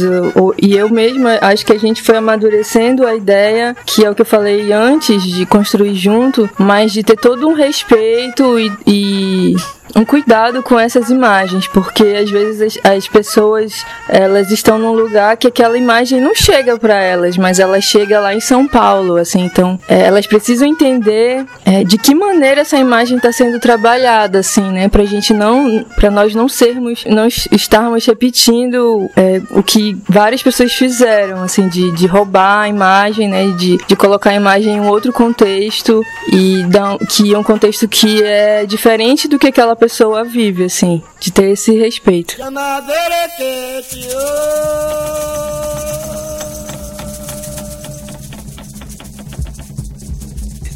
[0.61, 4.22] e eu mesma, acho que a gente foi amadurecendo a ideia, que é o que
[4.22, 9.57] eu falei antes, de construir junto, mas de ter todo um respeito e, e
[9.95, 15.36] um cuidado com essas imagens, porque às vezes as, as, pessoas elas estão num lugar
[15.36, 19.45] que aquela imagem não chega para elas, mas ela chega lá em São Paulo, assim,
[19.45, 24.62] então é, elas precisam entender é, de que maneira essa imagem está sendo trabalhada, assim,
[24.70, 30.43] né, para gente não, para nós não sermos, não estarmos repetindo é, o que várias
[30.43, 34.80] pessoas fizeram, assim, de, de roubar a imagem, né, de, de colocar a imagem em
[34.80, 39.74] um outro contexto e dar, que é um contexto que é diferente do que aquela
[39.79, 42.37] pessoa vive, assim, de ter esse respeito.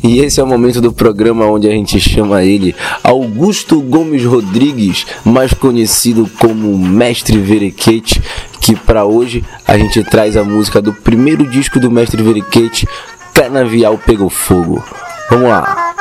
[0.04, 2.74] E esse é o momento do programa onde a gente chama ele
[3.04, 8.20] Augusto Gomes Rodrigues, mais conhecido como Mestre Verequete,
[8.60, 12.86] que para hoje a gente traz a música do primeiro disco do Mestre Verequete,
[13.32, 14.84] Canavial Pegou Fogo.
[15.30, 15.91] Vamos lá.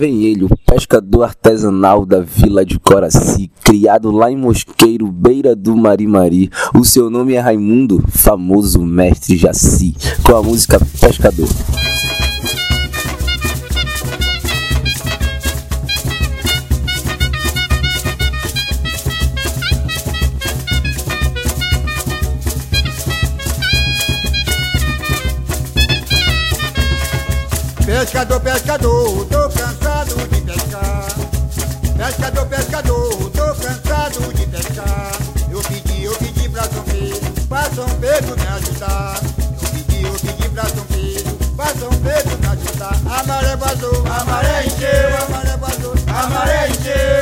[0.00, 5.76] vem ele, o pescador artesanal da vila de Coraci, criado lá em Mosqueiro, beira do
[5.76, 6.50] Marimari.
[6.74, 9.94] O seu nome é Raimundo, famoso mestre Jaci,
[10.24, 11.48] com a música Pescador.
[27.84, 29.26] Pescador, pescador,
[38.20, 39.20] Pedro me ajudar.
[39.62, 43.00] Eu pedi, eu pedi pra São Pedro, pra São Pedro me ajudar.
[43.18, 47.19] A maré vazou, a maré encheu, a maré vazou, a maré encheu.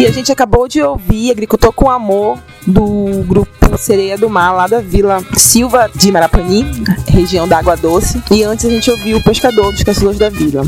[0.00, 4.66] E a gente acabou de ouvir Agricultor com Amor do grupo Sereia do Mar, lá
[4.66, 6.64] da Vila Silva de Marapani,
[7.06, 8.18] região da Água Doce.
[8.30, 10.62] E antes a gente ouviu o Pescador dos Caçulas da Vila.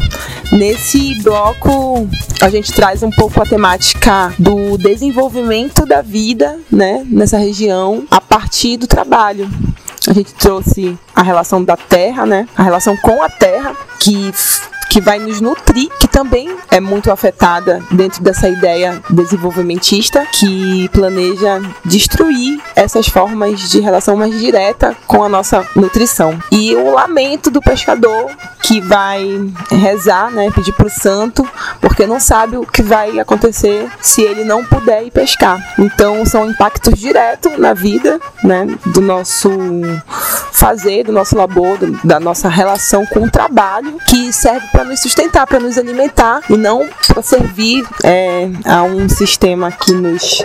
[0.53, 2.07] Nesse bloco
[2.43, 8.21] a gente traz um pouco a temática do desenvolvimento da vida, né, nessa região a
[8.21, 9.49] partir do trabalho.
[10.07, 14.31] A gente trouxe a relação da terra, né, a relação com a terra, que
[14.93, 21.63] que vai nos nutrir, que também é muito afetada dentro dessa ideia desenvolvimentista que planeja
[21.83, 26.39] destruir essas formas de relação mais direta com a nossa nutrição.
[26.51, 28.31] E o lamento do pescador
[28.63, 31.49] que vai rezar, né, pedir para o santo,
[31.81, 35.75] porque não sabe o que vai acontecer se ele não puder ir pescar.
[35.79, 39.51] Então são impactos diretos na vida, né, do nosso
[40.53, 45.47] fazer, do nosso labor, da nossa relação com o trabalho, que serve para nos sustentar,
[45.47, 50.45] para nos alimentar e não para servir é, a um sistema que nos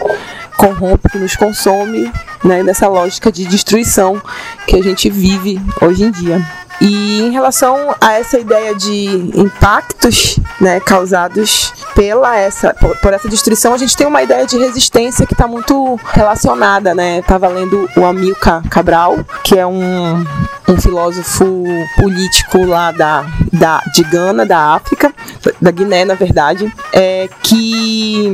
[0.57, 2.11] corrompe, que nos consome,
[2.43, 4.21] né, nessa lógica de destruição
[4.65, 6.66] que a gente vive hoje em dia.
[6.80, 13.73] E em relação a essa ideia de impactos né, causados pela essa, por, essa destruição,
[13.73, 16.93] a gente tem uma ideia de resistência que está muito relacionada.
[16.93, 17.19] Né?
[17.19, 20.23] Estava lendo o Amilcar Cabral, que é um,
[20.67, 21.63] um filósofo
[21.95, 25.13] político lá da, da, de Gana, da África,
[25.61, 28.34] da Guiné, na verdade, é, que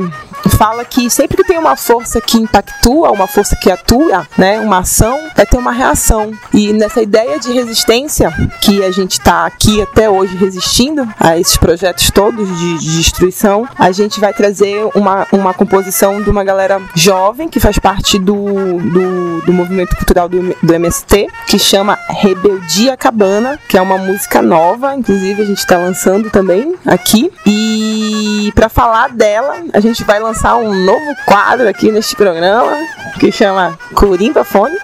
[0.50, 4.78] fala que sempre que tem uma força que impactua, uma força que atua, né, uma
[4.78, 6.32] ação, vai ter uma reação.
[6.52, 11.56] E nessa ideia de resistência que a gente está aqui até hoje resistindo a esses
[11.56, 16.80] projetos todos de, de, destruição, a gente vai trazer uma, uma composição de uma galera
[16.94, 22.96] jovem que faz parte do, do, do movimento cultural do, do MST, que chama Rebeldia
[22.96, 27.32] Cabana, que é uma música nova, inclusive a gente está lançando também aqui.
[27.46, 32.76] E para falar dela, a gente vai lançar lançar um novo quadro aqui neste programa
[33.20, 34.76] que chama Curimba Fone.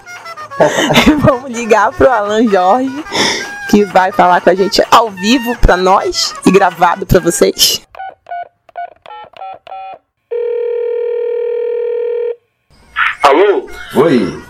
[1.18, 3.04] Vamos ligar pro Alan Jorge,
[3.68, 7.82] que vai falar com a gente ao vivo para nós e gravado para vocês.
[13.24, 13.68] Alô?
[13.96, 14.42] Oi.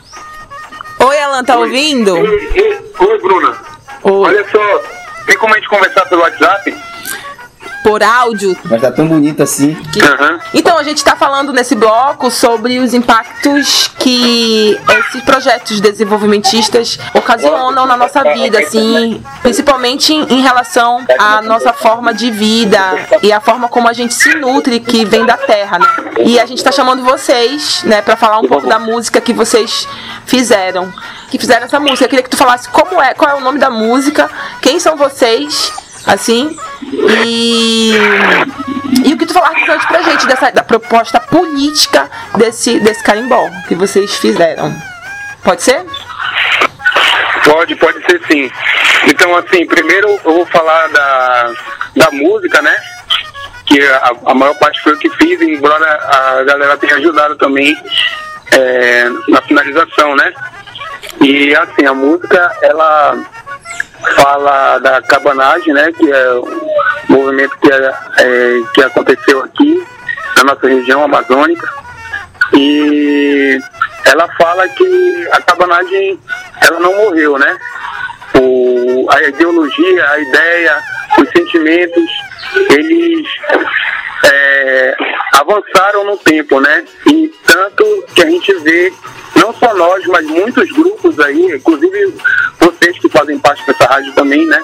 [0.99, 1.67] Oi, Alan, tá Oi.
[1.67, 2.15] ouvindo?
[2.15, 3.57] Oi, oi, oi, Bruna.
[4.03, 4.13] Oi.
[4.13, 6.90] Olha só, tem como a gente conversar pelo WhatsApp?
[7.83, 8.57] Por áudio.
[8.65, 9.77] Mas tá tão bonito assim.
[10.03, 10.41] Aham.
[10.53, 17.87] Então, a gente está falando nesse bloco sobre os impactos que esses projetos desenvolvimentistas ocasionam
[17.87, 22.81] na nossa vida, assim, principalmente em em relação à nossa forma de vida
[23.23, 25.87] e a forma como a gente se nutre, que vem da terra, né?
[26.25, 29.87] E a gente está chamando vocês, né, para falar um pouco da música que vocês
[30.25, 30.91] fizeram,
[31.31, 32.05] que fizeram essa música.
[32.05, 34.31] Eu queria que tu falasse como é, qual é o nome da música,
[34.63, 35.71] quem são vocês,
[36.07, 37.93] assim, e
[39.05, 43.49] e o que tu falaste antes pra gente dessa da proposta política desse desse carimbó
[43.69, 44.75] que vocês fizeram.
[45.43, 45.85] Pode ser?
[47.45, 48.51] Pode, pode ser sim.
[49.07, 51.53] Então, assim, primeiro eu vou falar da,
[51.97, 52.77] da música, né?
[53.65, 57.75] Que a, a maior parte foi eu que fiz, embora a galera tenha ajudado também
[58.53, 60.33] é, na finalização, né?
[61.21, 63.17] E assim, a música, ela
[64.17, 65.93] fala da cabanagem, né?
[65.93, 66.71] Que é um
[67.09, 69.87] movimento que, é, é, que aconteceu aqui
[70.37, 71.69] na nossa região amazônica.
[72.55, 73.59] E
[74.07, 76.19] ela fala que a cabanagem
[76.63, 77.59] ela não morreu, né?
[78.35, 80.83] O, a ideologia, a ideia,
[81.19, 82.11] os sentimentos,
[82.71, 83.27] eles
[84.25, 84.95] é,
[85.35, 86.85] avançaram no tempo, né?
[87.07, 88.93] E tanto que a gente vê,
[89.37, 92.15] não só nós, mas muitos grupos aí, inclusive
[92.59, 94.63] vocês que fazem parte dessa rádio também, né?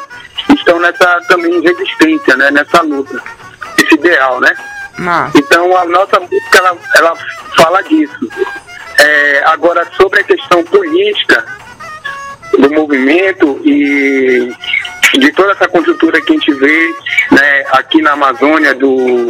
[0.55, 2.51] Estão nessa também resistência, né?
[2.51, 3.23] Nessa luta,
[3.79, 4.55] esse ideal, né?
[5.35, 7.17] Então a nossa música ela, ela
[7.57, 8.29] fala disso.
[8.99, 11.45] É, agora sobre a questão política
[12.53, 14.55] do movimento e
[15.19, 16.95] de toda essa conjuntura que a gente vê
[17.33, 19.27] né, aqui na Amazônia do,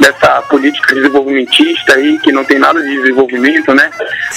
[0.00, 3.90] dessa política desenvolvimentista aí, que não tem nada de desenvolvimento, né?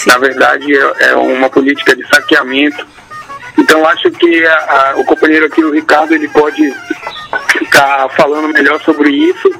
[0.08, 2.86] Na verdade é, é uma política de saqueamento.
[3.58, 6.74] Então acho que a- a- o companheiro aqui, o Ricardo, ele pode
[7.72, 9.52] ficar falando melhor sobre isso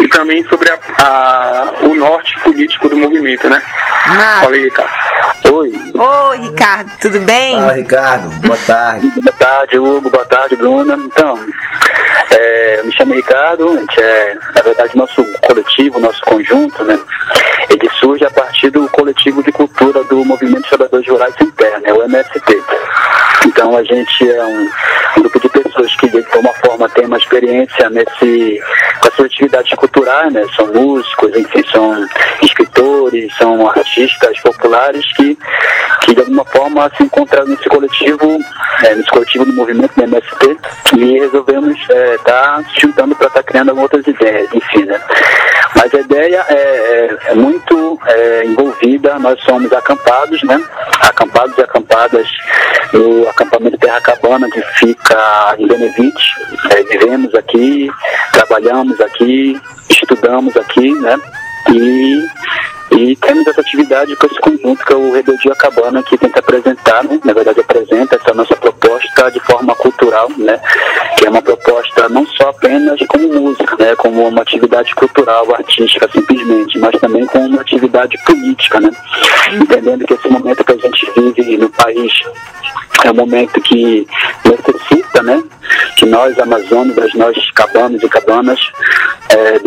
[0.00, 3.60] e também sobre a- a- o norte político do movimento, né?
[4.40, 4.90] Fala aí, Ricardo.
[5.52, 5.72] Oi.
[5.94, 7.56] Oi, Ricardo, tudo bem?
[7.58, 8.28] Fala, Ricardo.
[8.46, 9.12] Boa tarde.
[9.20, 10.10] Boa tarde, Hugo.
[10.10, 10.94] Boa tarde, Bruna.
[10.94, 11.38] Então,
[12.88, 13.68] me chamo Ricardo.
[13.68, 16.98] A gente é, na verdade, nosso coletivo, nosso conjunto, né?
[17.68, 21.80] Ele surge a partir do coletivo de cultura do Movimento de Trabalhadores Rurais Sem Terra,
[21.80, 22.62] né, o MST.
[23.46, 27.90] Então a gente é um grupo de pessoas que de alguma forma tem uma experiência
[27.90, 28.60] nesse
[29.00, 30.44] com essas atividades culturais, né?
[30.56, 32.06] São músicos, enfim, são
[32.42, 35.38] escritores, são artistas populares que,
[36.02, 38.38] que de alguma forma se encontraram nesse coletivo,
[38.84, 40.56] é, nesse coletivo do movimento do MST,
[40.96, 41.76] e resolvemos
[42.16, 45.00] estar se juntando para estar criando outras ideias, enfim, né?
[45.76, 50.60] Mas a ideia é, é, é muito é, envolvida, nós somos acampados, né?
[51.00, 52.28] Acampados e acampadas
[52.92, 56.34] no acampamento Terra Cabana, que fica em Benevite.
[56.70, 57.90] É, vivemos aqui,
[58.32, 61.18] trabalhamos aqui, estudamos aqui, né?
[61.72, 62.26] E,
[62.90, 67.04] e temos essa atividade com esse conjunto que é o Rebeldia Cabana, que tenta apresentar,
[67.04, 67.20] né?
[67.24, 70.60] na verdade apresenta essa nossa proposta de forma cultural, né?
[71.16, 73.94] que é uma proposta não só apenas como música, né?
[73.96, 78.90] como uma atividade cultural, artística simplesmente, mas também como uma atividade política, né?
[79.52, 82.12] entendendo que esse momento que a gente vive no país
[83.04, 84.06] é um momento que
[84.44, 85.42] necessita, né,
[85.96, 88.60] que nós amazônicas, nós cabanos e cabanas,
[89.30, 89.58] é,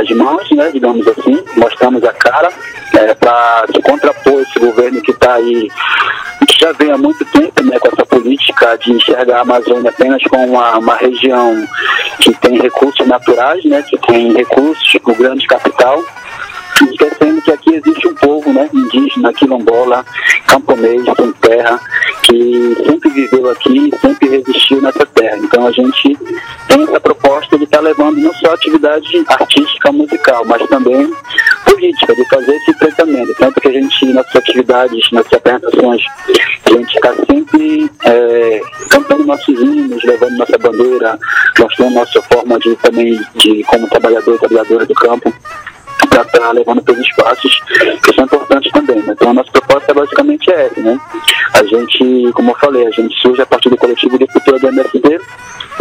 [0.00, 2.48] as mãos, né, digamos assim, mostramos a cara
[2.94, 5.68] é, para se contrapor esse governo que está aí,
[6.46, 10.22] que já vem há muito tempo, né, com essa política de enxergar a Amazônia apenas
[10.24, 11.66] como uma, uma região
[12.18, 16.02] que tem recursos naturais, né, que tem recursos, o grande capital,
[16.84, 20.04] esquecendo que aqui existe um povo né, indígena, quilombola,
[20.46, 21.80] camponês, sem terra,
[22.22, 25.38] que sempre viveu aqui, sempre resistiu nessa terra.
[25.38, 26.16] Então a gente
[26.68, 31.12] tem essa proposta de estar levando não só atividade artística, musical, mas também
[31.64, 33.34] política, de fazer esse enfrentamento.
[33.38, 36.02] Tanto que a gente, nas atividades, nas apresentações,
[36.64, 38.60] a gente está sempre é,
[38.90, 41.18] cantando nossos hinos, levando nossa bandeira,
[41.58, 45.32] mostrando nossa forma de também de como trabalhador e trabalhadora do campo
[46.08, 47.60] para estar levando pelos espaços
[48.02, 49.02] que são importantes também.
[49.02, 49.12] Né?
[49.12, 50.98] Então a nossa proposta basicamente é né?
[51.54, 54.68] A gente, como eu falei, a gente surge a partir do coletivo de cultura do
[54.68, 55.20] MSD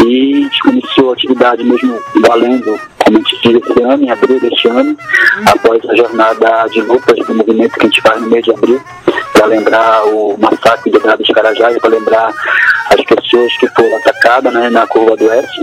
[0.06, 4.68] e iniciou a atividade mesmo valendo, como a gente diz esse ano, em abril deste
[4.68, 4.98] ano,
[5.46, 8.82] após a jornada de lutas do movimento que a gente faz no mês de abril,
[9.34, 12.34] para lembrar o massacre de Grado Carajás, para lembrar
[12.90, 15.62] as pessoas que foram atacadas né, na curva do Oeste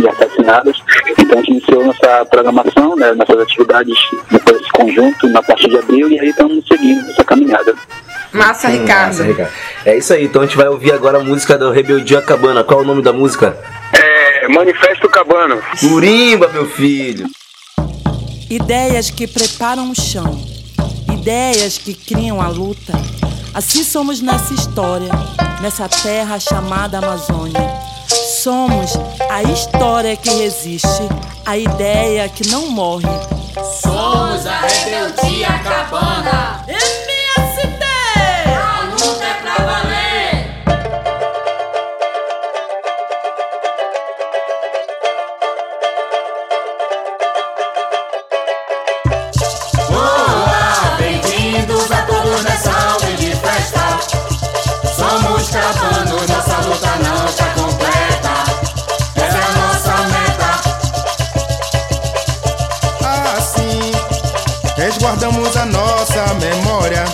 [0.00, 0.76] e assassinadas.
[1.18, 3.98] Então a gente iniciou nossa programação, né, nossas atividades
[4.30, 7.74] depois desse conjunto na partir de abril e aí estamos seguindo essa caminhada.
[8.32, 9.06] Massa, Hum, Ricardo.
[9.08, 9.52] massa, Ricardo.
[9.84, 12.62] É isso aí, então a gente vai ouvir agora a música do Rebeldia Cabana.
[12.62, 13.56] Qual é o nome da música?
[13.92, 15.60] É, Manifesto Cabano.
[15.80, 17.26] Curimba, meu filho.
[18.50, 20.38] Ideias que preparam o chão,
[21.12, 22.92] ideias que criam a luta.
[23.52, 25.10] Assim somos nessa história,
[25.60, 27.60] nessa terra chamada Amazônia.
[28.42, 28.92] Somos
[29.30, 30.86] a história que resiste,
[31.44, 33.08] a ideia que não morre.
[33.82, 36.64] Somos a rebeldia cabana.
[65.08, 67.04] Resguardamos a nossa memória.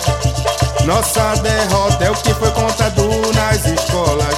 [0.85, 4.35] Nossa derrota é o que foi contado nas escolas.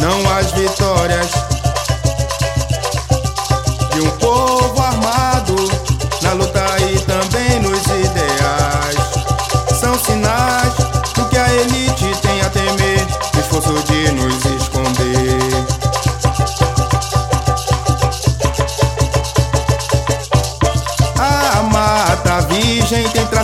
[0.00, 1.30] Não as vitórias
[3.92, 4.65] de um povo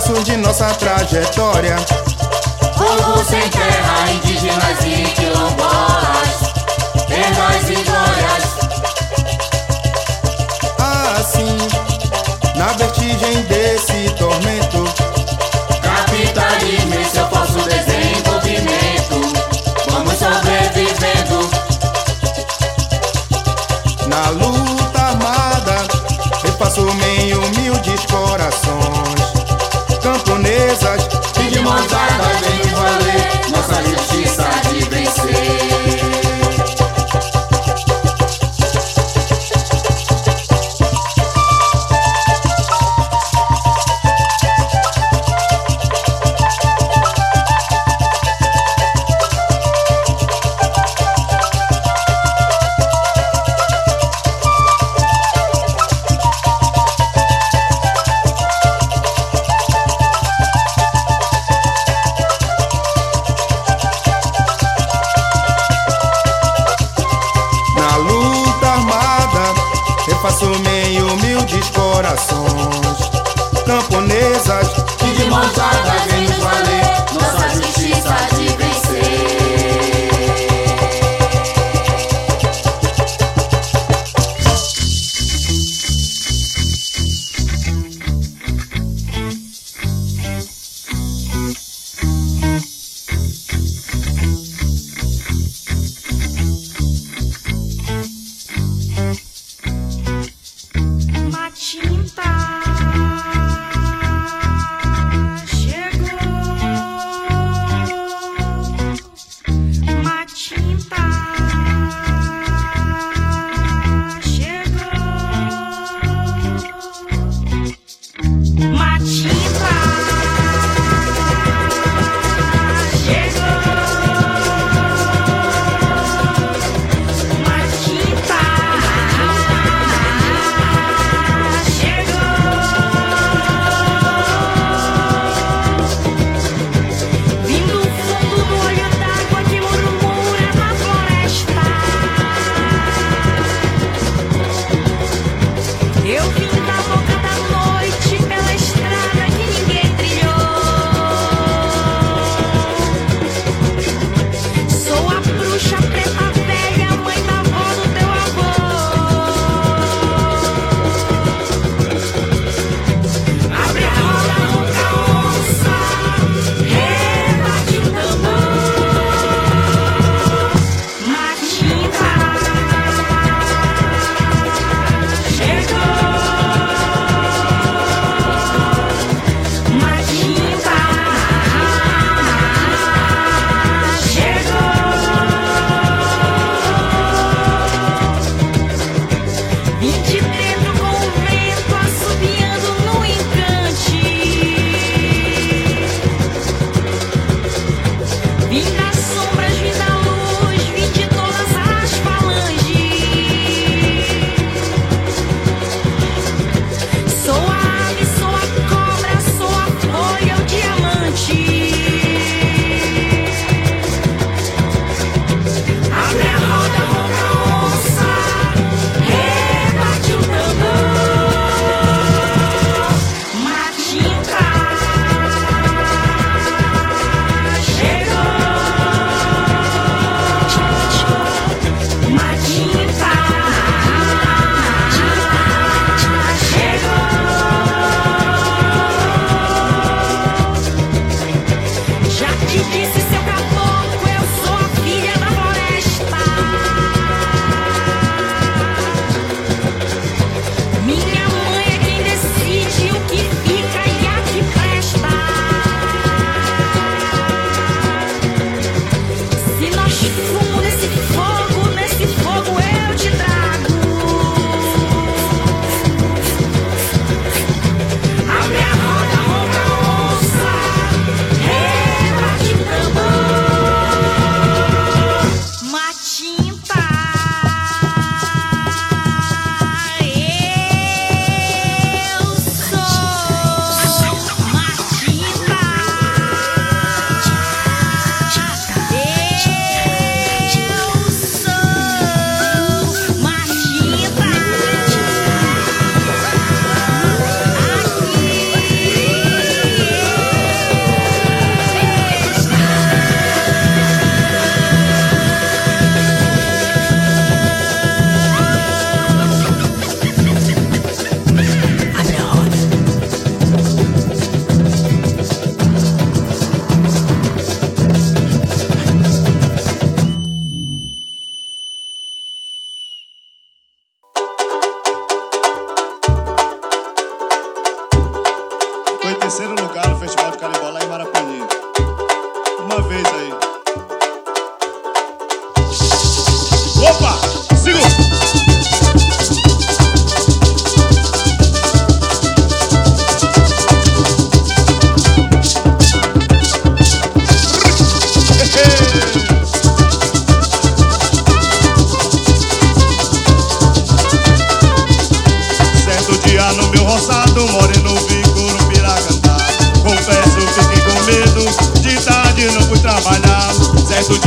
[0.03, 1.75] traços de nossa trajetória.
[2.75, 6.51] Povo sem terra, indígenas e quilombolas,
[7.07, 8.43] perdas e glórias.
[11.17, 11.57] Assim,
[12.55, 14.83] na vertigem desse tormento,
[15.81, 19.21] Capitalismo e seu falso desenvolvimento.
[19.89, 21.49] Vamos sobrevivendo.
[24.07, 25.87] na luta armada,
[26.43, 29.42] refaço meio humildes corações.
[30.03, 31.07] Camponesas.
[31.39, 33.52] E de mãos dadas vem valer
[72.15, 72.82] corazón.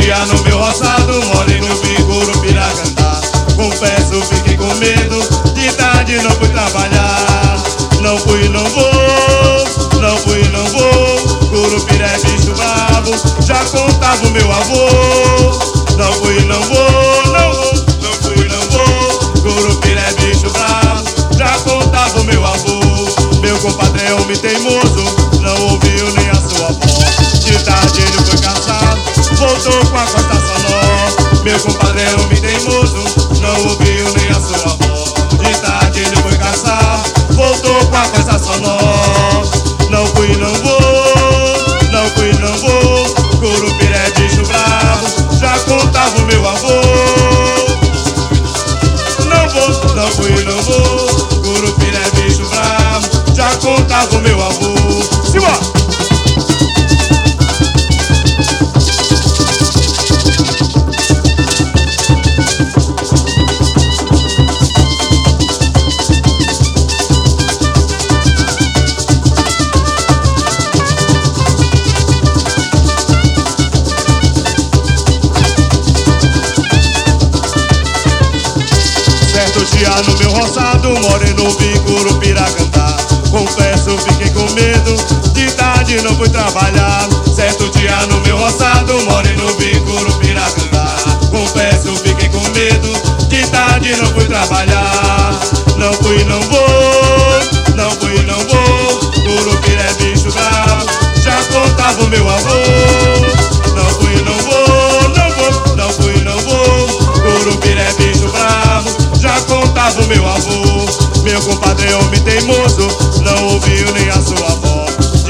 [0.07, 3.21] Dia no meu roçado, moreno vigor, piracantá.
[3.57, 5.19] Confesso, fiquei com medo.
[5.53, 7.61] De tarde não fui trabalhar.
[8.01, 10.01] Não fui, não vou.
[10.01, 11.49] Não fui, não vou.
[11.49, 13.11] Curupira é bicho bravo.
[13.45, 14.87] Já contava o meu avô.
[15.97, 17.27] Não fui, não vou.
[17.33, 17.75] Não vou.
[18.01, 19.43] Não fui, não vou.
[19.43, 21.05] Curupira é bicho bravo.
[21.37, 22.81] Já contava o meu avô.
[23.41, 25.05] Meu compadre é homem teimoso.
[25.41, 27.41] Não ouviu nem a sua voz.
[27.45, 28.86] De tarde ele foi caçado.
[29.39, 31.43] Voltou com a costa sonora.
[31.45, 33.05] Meu compadre é homem teimoso.
[33.41, 35.15] Não ouviu nem a sua voz.
[35.39, 37.03] De tarde ele foi caçar.
[37.33, 39.43] Voltou com a costa sonora.
[39.91, 40.86] Não fui, não vou.
[86.07, 87.09] Não fui trabalhar.
[87.35, 91.19] Certo dia no meu roçado, moreno vi curupira cantar.
[91.31, 92.93] Confesso, fiquei com medo,
[93.29, 95.41] de tarde não fui trabalhar.
[95.77, 99.01] Não fui, não vou, não fui, não vou.
[99.25, 100.87] Curupira é bicho bravo,
[101.23, 102.55] já contava o meu avô.
[103.75, 106.89] Não fui, não vou, não vou, não fui, não vou.
[107.21, 110.87] Curupira é bicho bravo, já contava o meu avô.
[111.25, 112.87] Meu compadre é homem teimoso,
[113.23, 114.56] não ouviu nem a sua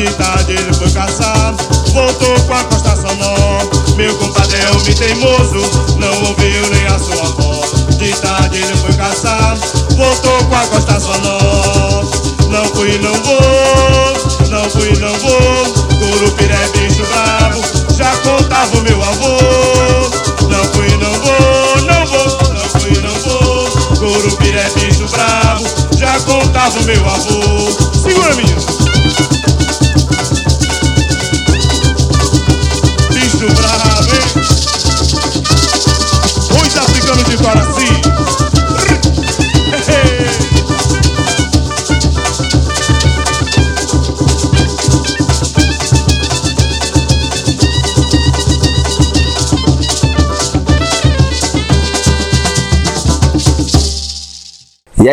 [0.07, 0.11] voz.
[0.11, 1.55] De tarde ele foi caçar,
[1.93, 3.69] voltou com a costa sonora.
[3.97, 7.97] Meu compadre é homem teimoso, não ouviu nem a sua voz.
[7.97, 9.57] De tarde ele foi caçar,
[9.97, 12.07] voltou com a costa sonora.
[12.49, 15.87] Não fui, não vou, não fui, não vou.
[15.99, 17.63] Curupira é bicho bravo,
[17.97, 19.37] já contava o meu avô.
[20.49, 23.71] Não fui, não vou, não vou, não fui, não vou.
[23.99, 25.65] Curupira é bicho bravo,
[25.99, 27.73] já contava o meu avô.
[28.03, 28.86] Segura, menino.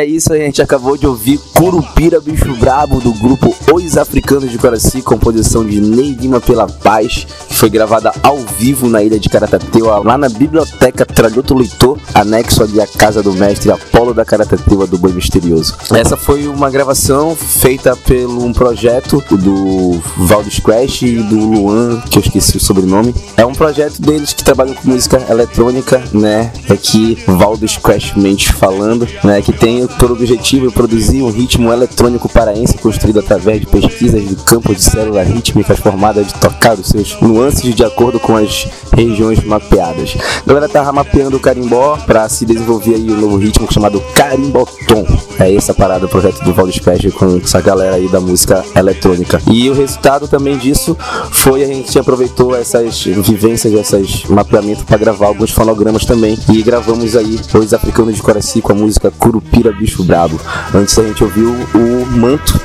[0.04, 4.58] É isso, a gente acabou de ouvir Curupira Bicho Brabo do grupo Os Africanos de
[4.58, 9.30] Coraci, composição de Ney Lima pela Paz, que foi gravada ao vivo na ilha de
[9.30, 14.86] Caratateu, lá na Biblioteca Tralhoto Leitor, anexo ali à casa do mestre Apolo da Caratateu
[14.86, 15.78] do Boi Misterioso.
[15.94, 22.18] Essa foi uma gravação feita pelo um projeto do Valdes Crash e do Luan, que
[22.18, 23.16] eu esqueci o sobrenome.
[23.38, 26.52] É um projeto deles que trabalham com música eletrônica, né?
[26.70, 29.42] Aqui, Valdes Crash mente falando, né?
[29.42, 34.74] Que tem por objetivo produzir um ritmo eletrônico paraense construído através de pesquisas de campo
[34.74, 40.16] de células rítmicas formadas de tocar os seus nuances de acordo com as regiões mapeadas.
[40.42, 45.06] A galera tava mapeando o carimbó para se desenvolver aí um novo ritmo chamado carimbotom.
[45.40, 49.42] É essa parada, o projeto do Valdes Crash com essa galera aí da música eletrônica.
[49.52, 50.96] E o resultado também disso
[51.32, 56.38] foi a gente aproveitou essas vivências, esses mapeamentos para gravar alguns fonogramas também.
[56.54, 60.40] E gravamos aí os africanos de Coraci com a música Curupira Bicho Brabo.
[60.74, 62.60] Antes a gente ouviu o Manto,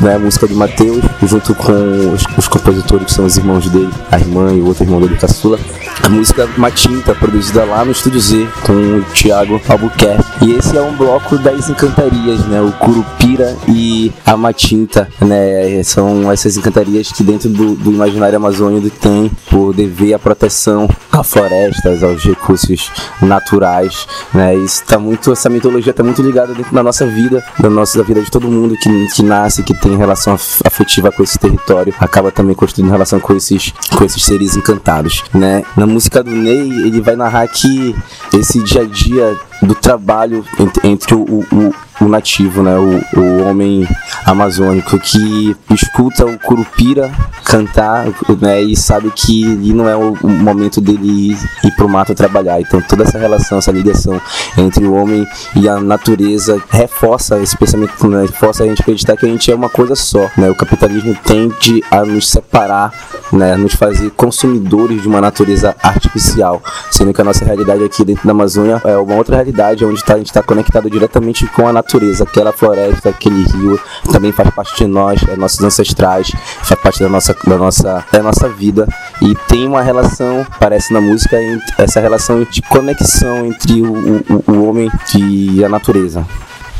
[0.00, 3.92] né, a música de Matheus, junto com os, os compositores que são os irmãos dele,
[4.10, 5.58] a irmã e o outro irmão dele, Caçula.
[6.02, 10.24] A música Matinta, produzida lá no Estúdio Z com o Thiago Albuquerque.
[10.42, 12.60] E esse é um bloco das encantarias, né?
[12.60, 15.82] O Curupira e a Matinta, né?
[15.82, 21.24] São essas encantarias que dentro do, do imaginário amazônico tem por dever a proteção a
[21.24, 24.54] florestas, aos recursos naturais, né?
[24.54, 28.04] Isso tá muito, essa mitologia tá muito ligada dentro da nossa vida, da nossa da
[28.04, 31.94] vida de todo mundo que, que nasce, que tem relação af- afetiva com esse território,
[32.00, 35.62] acaba também construindo relação com esses, com esses seres encantados, né?
[35.76, 37.94] Na música do Ney, ele vai narrar que
[38.34, 42.76] esse dia a dia do trabalho entre, entre o, o, o nativo, né?
[42.76, 43.88] O, o homem
[44.24, 47.10] amazônico que escuta o curupira
[47.44, 48.06] cantar,
[48.40, 48.62] né?
[48.62, 52.60] E sabe que não é o, o momento dele ir, ir pro mato trabalhar.
[52.60, 54.20] Então toda essa relação, essa ligação
[54.58, 58.26] entre o homem e a natureza reforça esse pensamento, né?
[58.26, 60.50] A gente acreditar que a gente é uma coisa só, né?
[60.50, 62.92] O capitalismo tende a nos separar,
[63.32, 63.56] né?
[63.56, 68.32] Nos fazer consumidores de uma natureza artificial, sendo que a nossa realidade aqui dentro da
[68.32, 69.45] Amazônia é uma outra realidade
[69.84, 73.80] onde tá, a gente está conectado diretamente com a natureza, aquela floresta, aquele rio,
[74.12, 76.30] também faz parte de nós, é nossos ancestrais,
[76.62, 78.88] faz parte da nossa, da nossa, da nossa vida
[79.20, 81.36] e tem uma relação, parece na música,
[81.78, 86.26] essa relação de conexão entre o, o, o homem e a natureza.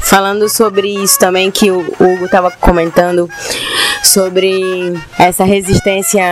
[0.01, 3.29] Falando sobre isso também que o Hugo estava comentando
[4.05, 6.23] sobre essa resistência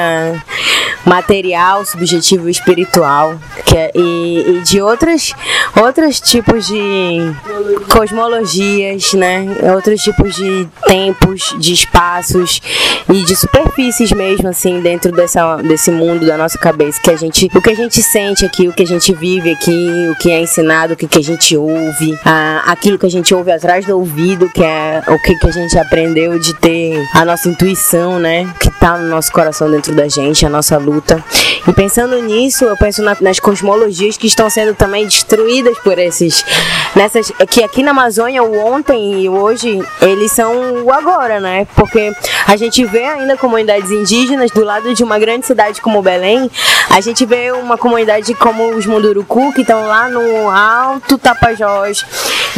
[1.05, 5.32] material, subjetivo espiritual que é- e, e de outras
[5.81, 7.18] outros tipos de
[7.90, 9.47] cosmologias, né?
[9.74, 12.60] Outros tipos de tempos, de espaços
[13.12, 17.48] e de superfícies mesmo assim dentro dessa desse mundo da nossa cabeça que a gente
[17.55, 20.40] o que a gente sente aqui, o que a gente vive aqui, o que é
[20.40, 23.97] ensinado, o que, que a gente ouve, a- aquilo que a gente ouve atrás do
[23.98, 28.52] ouvido, que é o que, que a gente aprendeu de ter a nossa intuição, né?
[28.59, 31.24] Que tá no nosso coração dentro da gente, a nossa luta.
[31.66, 36.44] E pensando nisso, eu penso na- nas cosmologias que estão sendo também destruídas por esses.
[36.94, 41.66] Nessas, que aqui na Amazônia, o ontem e hoje, eles são o agora, né?
[41.74, 42.12] Porque
[42.46, 46.50] a gente vê ainda comunidades indígenas do lado de uma grande cidade como Belém,
[46.90, 52.04] a gente vê uma comunidade como os Munduruku, que estão lá no Alto Tapajós,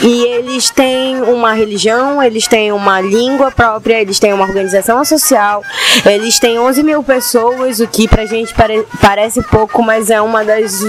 [0.03, 5.63] e eles têm uma religião, eles têm uma língua própria, eles têm uma organização social,
[6.05, 10.45] eles têm 11 mil pessoas, o que pra gente pare- parece pouco, mas é uma
[10.45, 10.81] das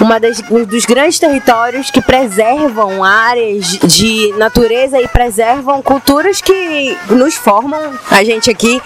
[0.00, 7.34] uma das, dos grandes territórios que preservam áreas de natureza e preservam culturas que nos
[7.36, 7.92] formam.
[8.10, 8.80] A gente aqui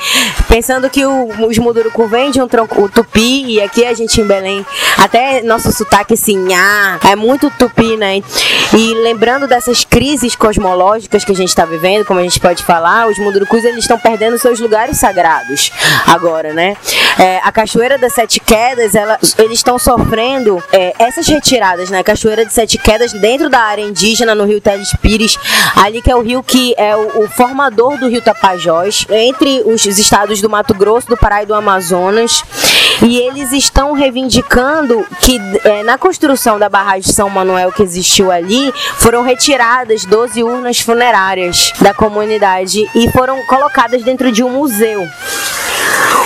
[0.48, 4.24] pensando que o, os Mudurucu vêm de um tronco tupi e aqui a gente em
[4.24, 4.64] Belém
[4.98, 8.22] até nosso sotaque assim ah, é muito tupi né?
[8.72, 13.08] E lembrando dessas crises cosmológicas que a gente está vivendo como a gente pode falar
[13.08, 15.72] os Mudurucus eles estão perdendo seus lugares sagrados
[16.06, 16.76] agora né?
[17.18, 22.44] É, a cachoeira das sete quedas ela, eles estão sofrendo é, essas retiradas né cachoeira
[22.44, 25.38] de sete quedas dentro da área indígena no rio Teles Pires
[25.76, 29.84] ali que é o rio que é o, o formador do rio Tapajós entre os
[29.86, 32.42] estados do Mato Grosso do Pará e do Amazonas
[33.02, 38.30] e eles estão reivindicando que é, na construção da barragem de São Manuel que existiu
[38.30, 45.06] ali foram retiradas 12 urnas funerárias da comunidade e foram colocadas dentro de um museu.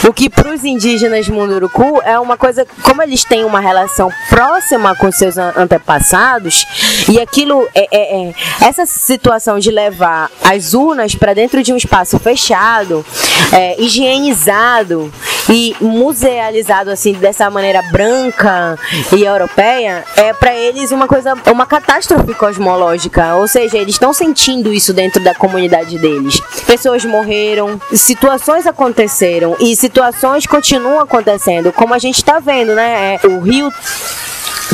[0.09, 4.95] O que para os indígenas Munduruku é uma coisa, como eles têm uma relação próxima
[4.97, 6.67] com seus an- antepassados,
[7.09, 11.77] e aquilo é, é- é- essa situação de levar as urnas para dentro de um
[11.77, 13.05] espaço fechado,
[13.53, 15.13] é, higienizado
[15.49, 18.79] e musealizado assim dessa maneira branca
[19.17, 24.73] e europeia, é para eles uma coisa, uma catástrofe cosmológica, ou seja, eles estão sentindo
[24.73, 26.41] isso dentro da comunidade deles.
[26.67, 33.19] Pessoas morreram, situações aconteceram e situações continuam acontecendo, como a gente está vendo, né?
[33.23, 33.73] É, o rio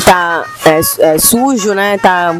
[0.03, 1.97] tá é, é, sujo, né?
[1.97, 2.35] Tá,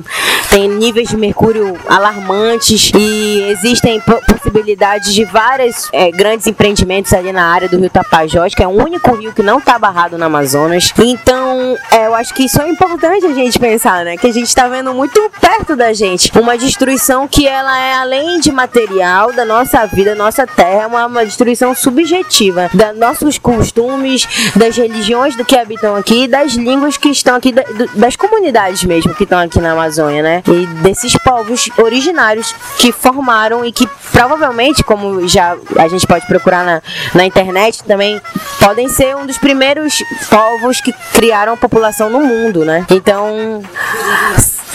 [0.50, 7.32] tem níveis de mercúrio alarmantes e existem po- possibilidades de vários é, grandes empreendimentos ali
[7.32, 10.26] na área do Rio Tapajós, que é o único rio que não tá barrado no
[10.26, 10.92] Amazonas.
[10.98, 14.18] Então, é, eu acho que isso é importante a gente pensar, né?
[14.18, 18.40] Que a gente tá vendo muito perto da gente uma destruição que ela é além
[18.40, 24.28] de material da nossa vida, nossa terra, é uma, uma destruição subjetiva da nossos costumes,
[24.56, 27.64] das religiões do que habitam aqui, das línguas que estão aqui, da-
[27.96, 30.44] das comunidades mesmo que estão aqui na Amazônia, né?
[30.48, 36.64] E desses povos originários que formaram e que provavelmente, como já a gente pode procurar
[36.66, 36.82] na,
[37.14, 38.22] na internet também,
[38.60, 42.86] podem ser um dos primeiros povos que criaram a população no mundo, né?
[42.90, 43.62] Então,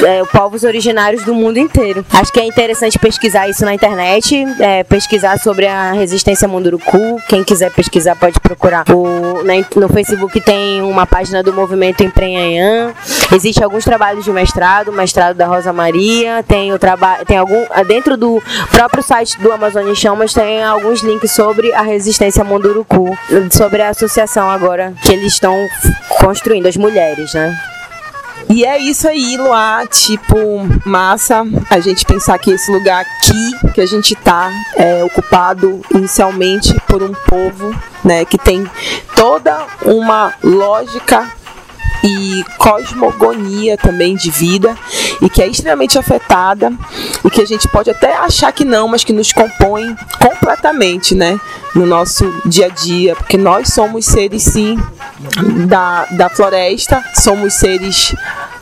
[0.02, 2.04] é, povos originários do mundo inteiro.
[2.12, 7.20] Acho que é interessante pesquisar isso na internet, é, pesquisar sobre a resistência Munduruku.
[7.28, 8.84] Quem quiser pesquisar pode procurar.
[8.90, 12.63] O, in- no Facebook tem uma página do movimento Emprenhanhã.
[13.32, 16.44] Existem alguns trabalhos de mestrado, mestrado da Rosa Maria.
[16.46, 21.02] Tem o trabalho, tem algum dentro do próprio site do Amazônia em Chamas tem alguns
[21.02, 23.16] links sobre a resistência Munduruku,
[23.50, 25.54] sobre a associação agora que eles estão
[26.20, 27.56] construindo as mulheres, né?
[28.48, 29.86] E é isso aí, Luá.
[29.86, 30.36] Tipo,
[30.84, 36.74] massa a gente pensar que esse lugar aqui que a gente tá é ocupado inicialmente
[36.86, 37.74] por um povo,
[38.04, 38.68] né, que tem
[39.16, 41.28] toda uma lógica
[42.04, 44.76] e cosmogonia também de vida
[45.22, 46.70] e que é extremamente afetada
[47.24, 51.40] e que a gente pode até achar que não, mas que nos compõe completamente, né,
[51.74, 54.78] no nosso dia a dia, porque nós somos seres sim
[55.66, 58.14] da, da floresta, somos seres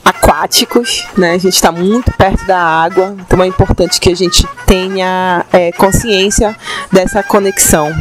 [0.04, 1.32] aquáticos, né?
[1.32, 5.72] A gente está muito perto da água, então é importante que a gente tenha é,
[5.72, 6.56] consciência
[6.90, 7.92] dessa conexão.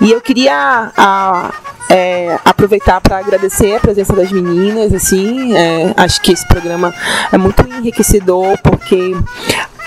[0.00, 1.52] E eu queria a,
[1.88, 6.94] é, aproveitar para agradecer a presença das meninas, assim, é, acho que esse programa
[7.32, 9.16] é muito enriquecedor porque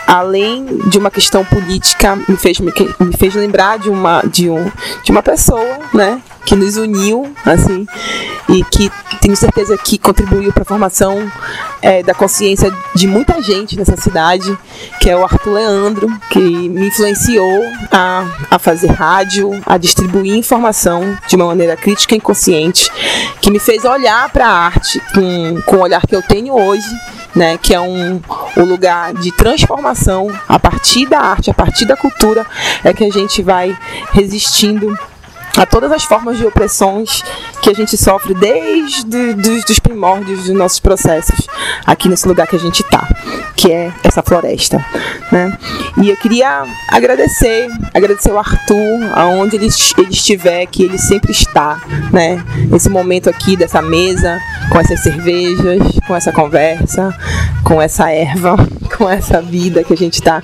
[0.08, 4.70] além de uma questão política me fez me, me fez lembrar de uma de um
[5.04, 7.86] de uma pessoa, né, que nos uniu, assim,
[8.50, 8.92] e que
[9.22, 11.32] tenho certeza que contribuiu para a formação
[11.82, 14.58] é, da consciência de muita gente nessa cidade,
[15.00, 21.18] que é o Arthur Leandro, que me influenciou a, a fazer rádio, a distribuir informação
[21.28, 22.92] de uma maneira crítica e consciente,
[23.40, 26.90] que me fez olhar para a arte com, com o olhar que eu tenho hoje,
[27.36, 28.20] né, que é um,
[28.58, 32.46] um lugar de transformação a partir da arte, a partir da cultura,
[32.84, 33.78] é que a gente vai
[34.12, 34.98] resistindo
[35.58, 37.24] a todas as formas de opressões
[37.62, 41.48] que a gente sofre desde dos, primórdios dos nossos processos
[41.86, 43.08] aqui nesse lugar que a gente está,
[43.56, 44.84] que é essa floresta,
[45.32, 45.58] né?
[46.02, 49.68] E eu queria agradecer, agradecer o Arthur, aonde ele,
[49.98, 52.44] ele estiver, que ele sempre está, né?
[52.74, 54.40] Esse momento aqui dessa mesa,
[54.72, 57.16] com essas cervejas, com essa conversa,
[57.64, 58.56] com essa erva,
[58.98, 60.42] com essa vida que a gente está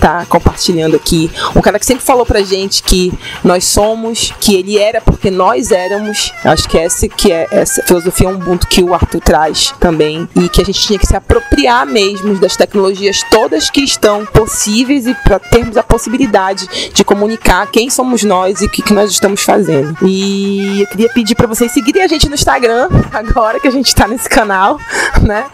[0.00, 1.30] tá compartilhando aqui.
[1.54, 3.12] Um cara que sempre falou pra gente que
[3.44, 6.32] nós somos, que ele era porque nós éramos.
[6.44, 10.60] Acho que essa que é essa filosofia Ubuntu que o Arthur traz também e que
[10.60, 15.38] a gente tinha que se apropriar mesmo das tecnologias todas que estão possíveis e para
[15.38, 19.96] termos a possibilidade de comunicar quem somos nós e o que, que nós estamos fazendo.
[20.02, 23.86] E eu queria pedir para vocês seguirem a gente no Instagram agora que a gente
[23.86, 24.76] está nesse canal,
[25.22, 25.46] né?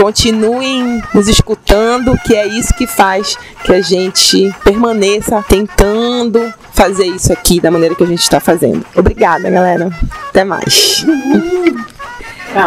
[0.00, 7.32] Continuem nos escutando, que é isso que faz que a gente permaneça tentando fazer isso
[7.32, 8.86] aqui da maneira que a gente está fazendo.
[8.94, 9.90] Obrigada, galera.
[10.28, 11.04] Até mais.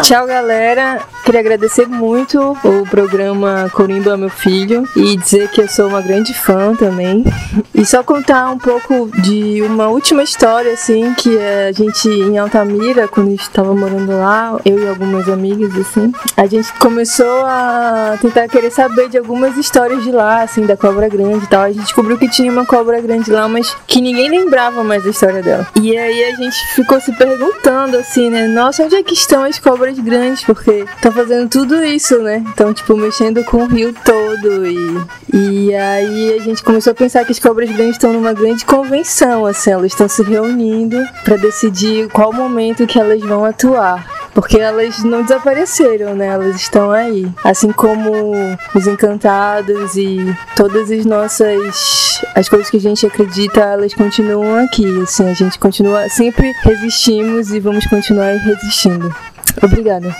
[0.02, 1.00] Tchau, galera.
[1.24, 6.34] Queria agradecer muito o programa Corimba Meu Filho e dizer que eu sou uma grande
[6.34, 7.24] fã também.
[7.72, 13.06] E só contar um pouco de uma última história, assim, que a gente em Altamira,
[13.06, 18.18] quando a gente estava morando lá, eu e algumas amigas, assim, a gente começou a
[18.20, 21.62] tentar querer saber de algumas histórias de lá, assim, da cobra grande e tal.
[21.62, 25.10] A gente descobriu que tinha uma cobra grande lá, mas que ninguém lembrava mais da
[25.10, 25.66] história dela.
[25.80, 28.48] E aí a gente ficou se perguntando, assim, né?
[28.48, 30.42] Nossa, onde é que estão as cobras grandes?
[30.42, 32.44] Porque estão fazendo tudo isso, né?
[32.52, 34.66] Então, tipo, mexendo com o rio todo.
[34.66, 35.00] E,
[35.32, 39.46] e aí a gente começou a pensar que as cobras grandes estão numa grande convenção,
[39.46, 44.22] assim, elas estão se reunindo para decidir qual momento que elas vão atuar.
[44.34, 46.28] Porque elas não desapareceram, né?
[46.28, 47.30] Elas estão aí.
[47.44, 48.32] Assim como
[48.74, 52.22] os encantados e todas as nossas.
[52.34, 54.86] as coisas que a gente acredita, elas continuam aqui.
[55.02, 56.08] Assim, a gente continua.
[56.08, 59.14] sempre resistimos e vamos continuar resistindo.
[59.62, 60.14] Obrigada.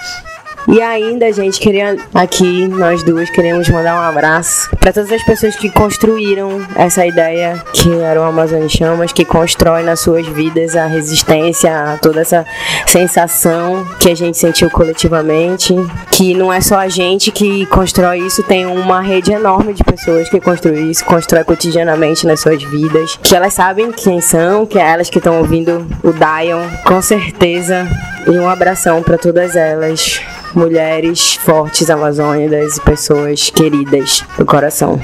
[0.73, 5.55] E ainda, gente, queria aqui, nós duas queremos mandar um abraço para todas as pessoas
[5.55, 10.75] que construíram essa ideia que era o Amazônia em Chamas, que constrói nas suas vidas
[10.75, 12.47] a resistência, toda essa
[12.87, 15.75] sensação que a gente sentiu coletivamente,
[16.11, 20.31] que não é só a gente que constrói isso, tem uma rede enorme de pessoas
[20.31, 24.89] que construem isso, constrói cotidianamente nas suas vidas, que elas sabem quem são, que é
[24.89, 27.87] elas que estão ouvindo o Dion, com certeza.
[28.27, 30.23] E um abração para todas elas
[30.55, 35.01] mulheres fortes amazônicas e pessoas queridas do coração.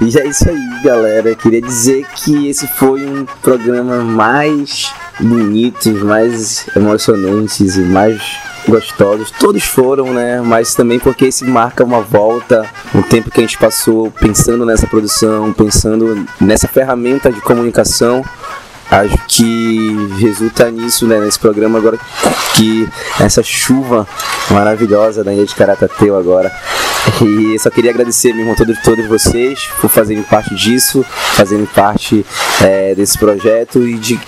[0.00, 1.34] E é isso aí, galera.
[1.34, 8.20] Queria dizer que esse foi um programa mais bonitos, mais emocionantes e mais
[8.66, 9.30] gostosos.
[9.30, 10.40] Todos foram, né?
[10.40, 14.86] Mas também porque esse marca uma volta, um tempo que a gente passou pensando nessa
[14.86, 18.24] produção, pensando nessa ferramenta de comunicação
[18.92, 21.98] acho que resulta nisso, né, nesse programa agora,
[22.54, 22.88] que
[23.18, 24.06] essa chuva
[24.50, 26.52] maravilhosa da Ilha de Caratateu agora.
[27.20, 31.04] E só queria agradecer mesmo a todos, todos vocês por fazerem parte disso,
[31.34, 32.24] fazerem parte
[32.60, 34.20] é, desse projeto e de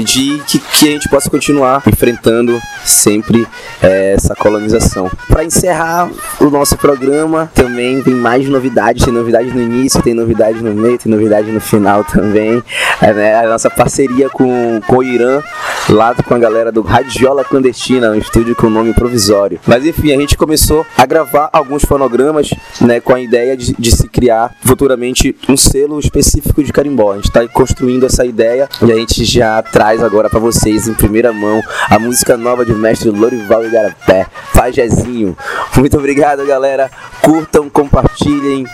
[0.00, 3.46] de que, que, a gente possa continuar enfrentando sempre
[3.82, 5.10] é, essa colonização.
[5.28, 6.10] Para encerrar
[6.40, 9.04] o nosso programa, também vem mais novidades.
[9.04, 12.62] Tem novidades no início, tem novidades no meio, tem novidade no final também.
[13.00, 15.42] É, né, a nossa parceria com, com o Irã,
[15.88, 19.60] lá com a galera do Radiola Clandestina, um estúdio com nome provisório.
[19.66, 22.50] Mas enfim, a gente começou a gravar alguns fonogramas
[22.80, 27.12] né, com a ideia de, de se criar futuramente um selo específico de carimbó.
[27.12, 30.94] A gente está construindo essa ideia e a gente já traz agora para vocês em
[30.94, 31.60] primeira mão
[31.90, 35.36] a música nova de mestre Lorival Igarapé, Fajezinho.
[35.76, 36.88] Muito obrigado, galera.
[37.20, 38.64] Curtam, compartilhem.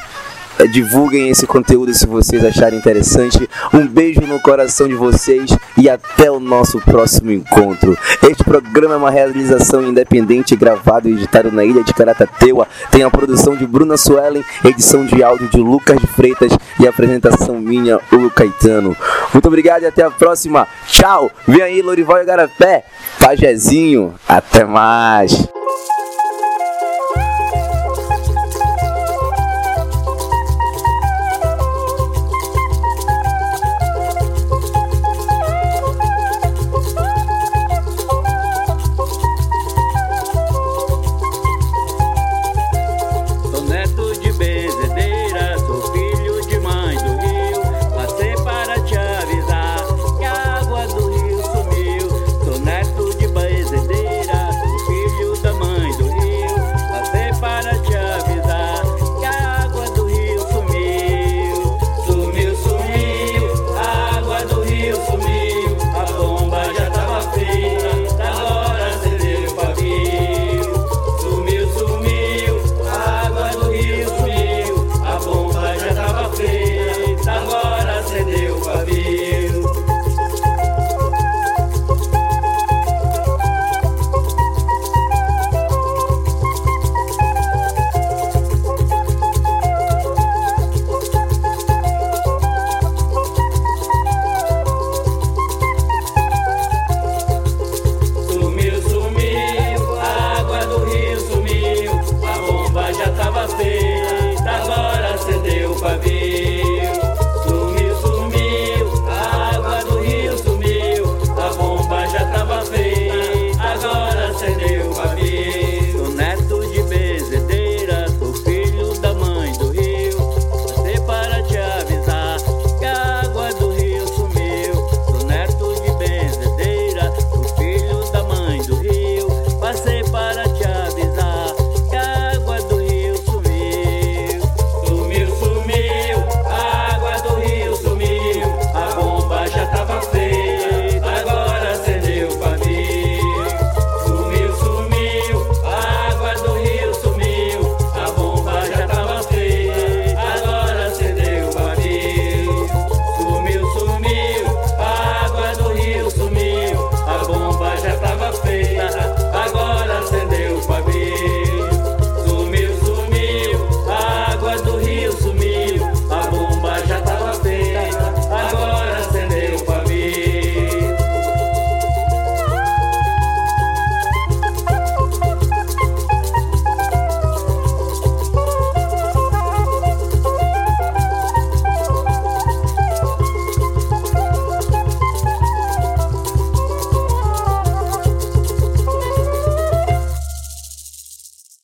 [0.67, 3.49] Divulguem esse conteúdo se vocês acharem interessante.
[3.73, 7.97] Um beijo no coração de vocês e até o nosso próximo encontro.
[8.29, 12.67] Este programa é uma realização independente, gravado e editado na ilha de Caratateua.
[12.91, 18.01] Tem a produção de Bruna Suelen, edição de áudio de Lucas Freitas e apresentação minha,
[18.13, 18.97] Hugo Caetano.
[19.33, 20.67] Muito obrigado e até a próxima.
[20.87, 21.31] Tchau!
[21.47, 22.85] Vem aí, Lorival e Garapé.
[23.21, 24.15] Pajezinho.
[24.29, 25.49] Até mais.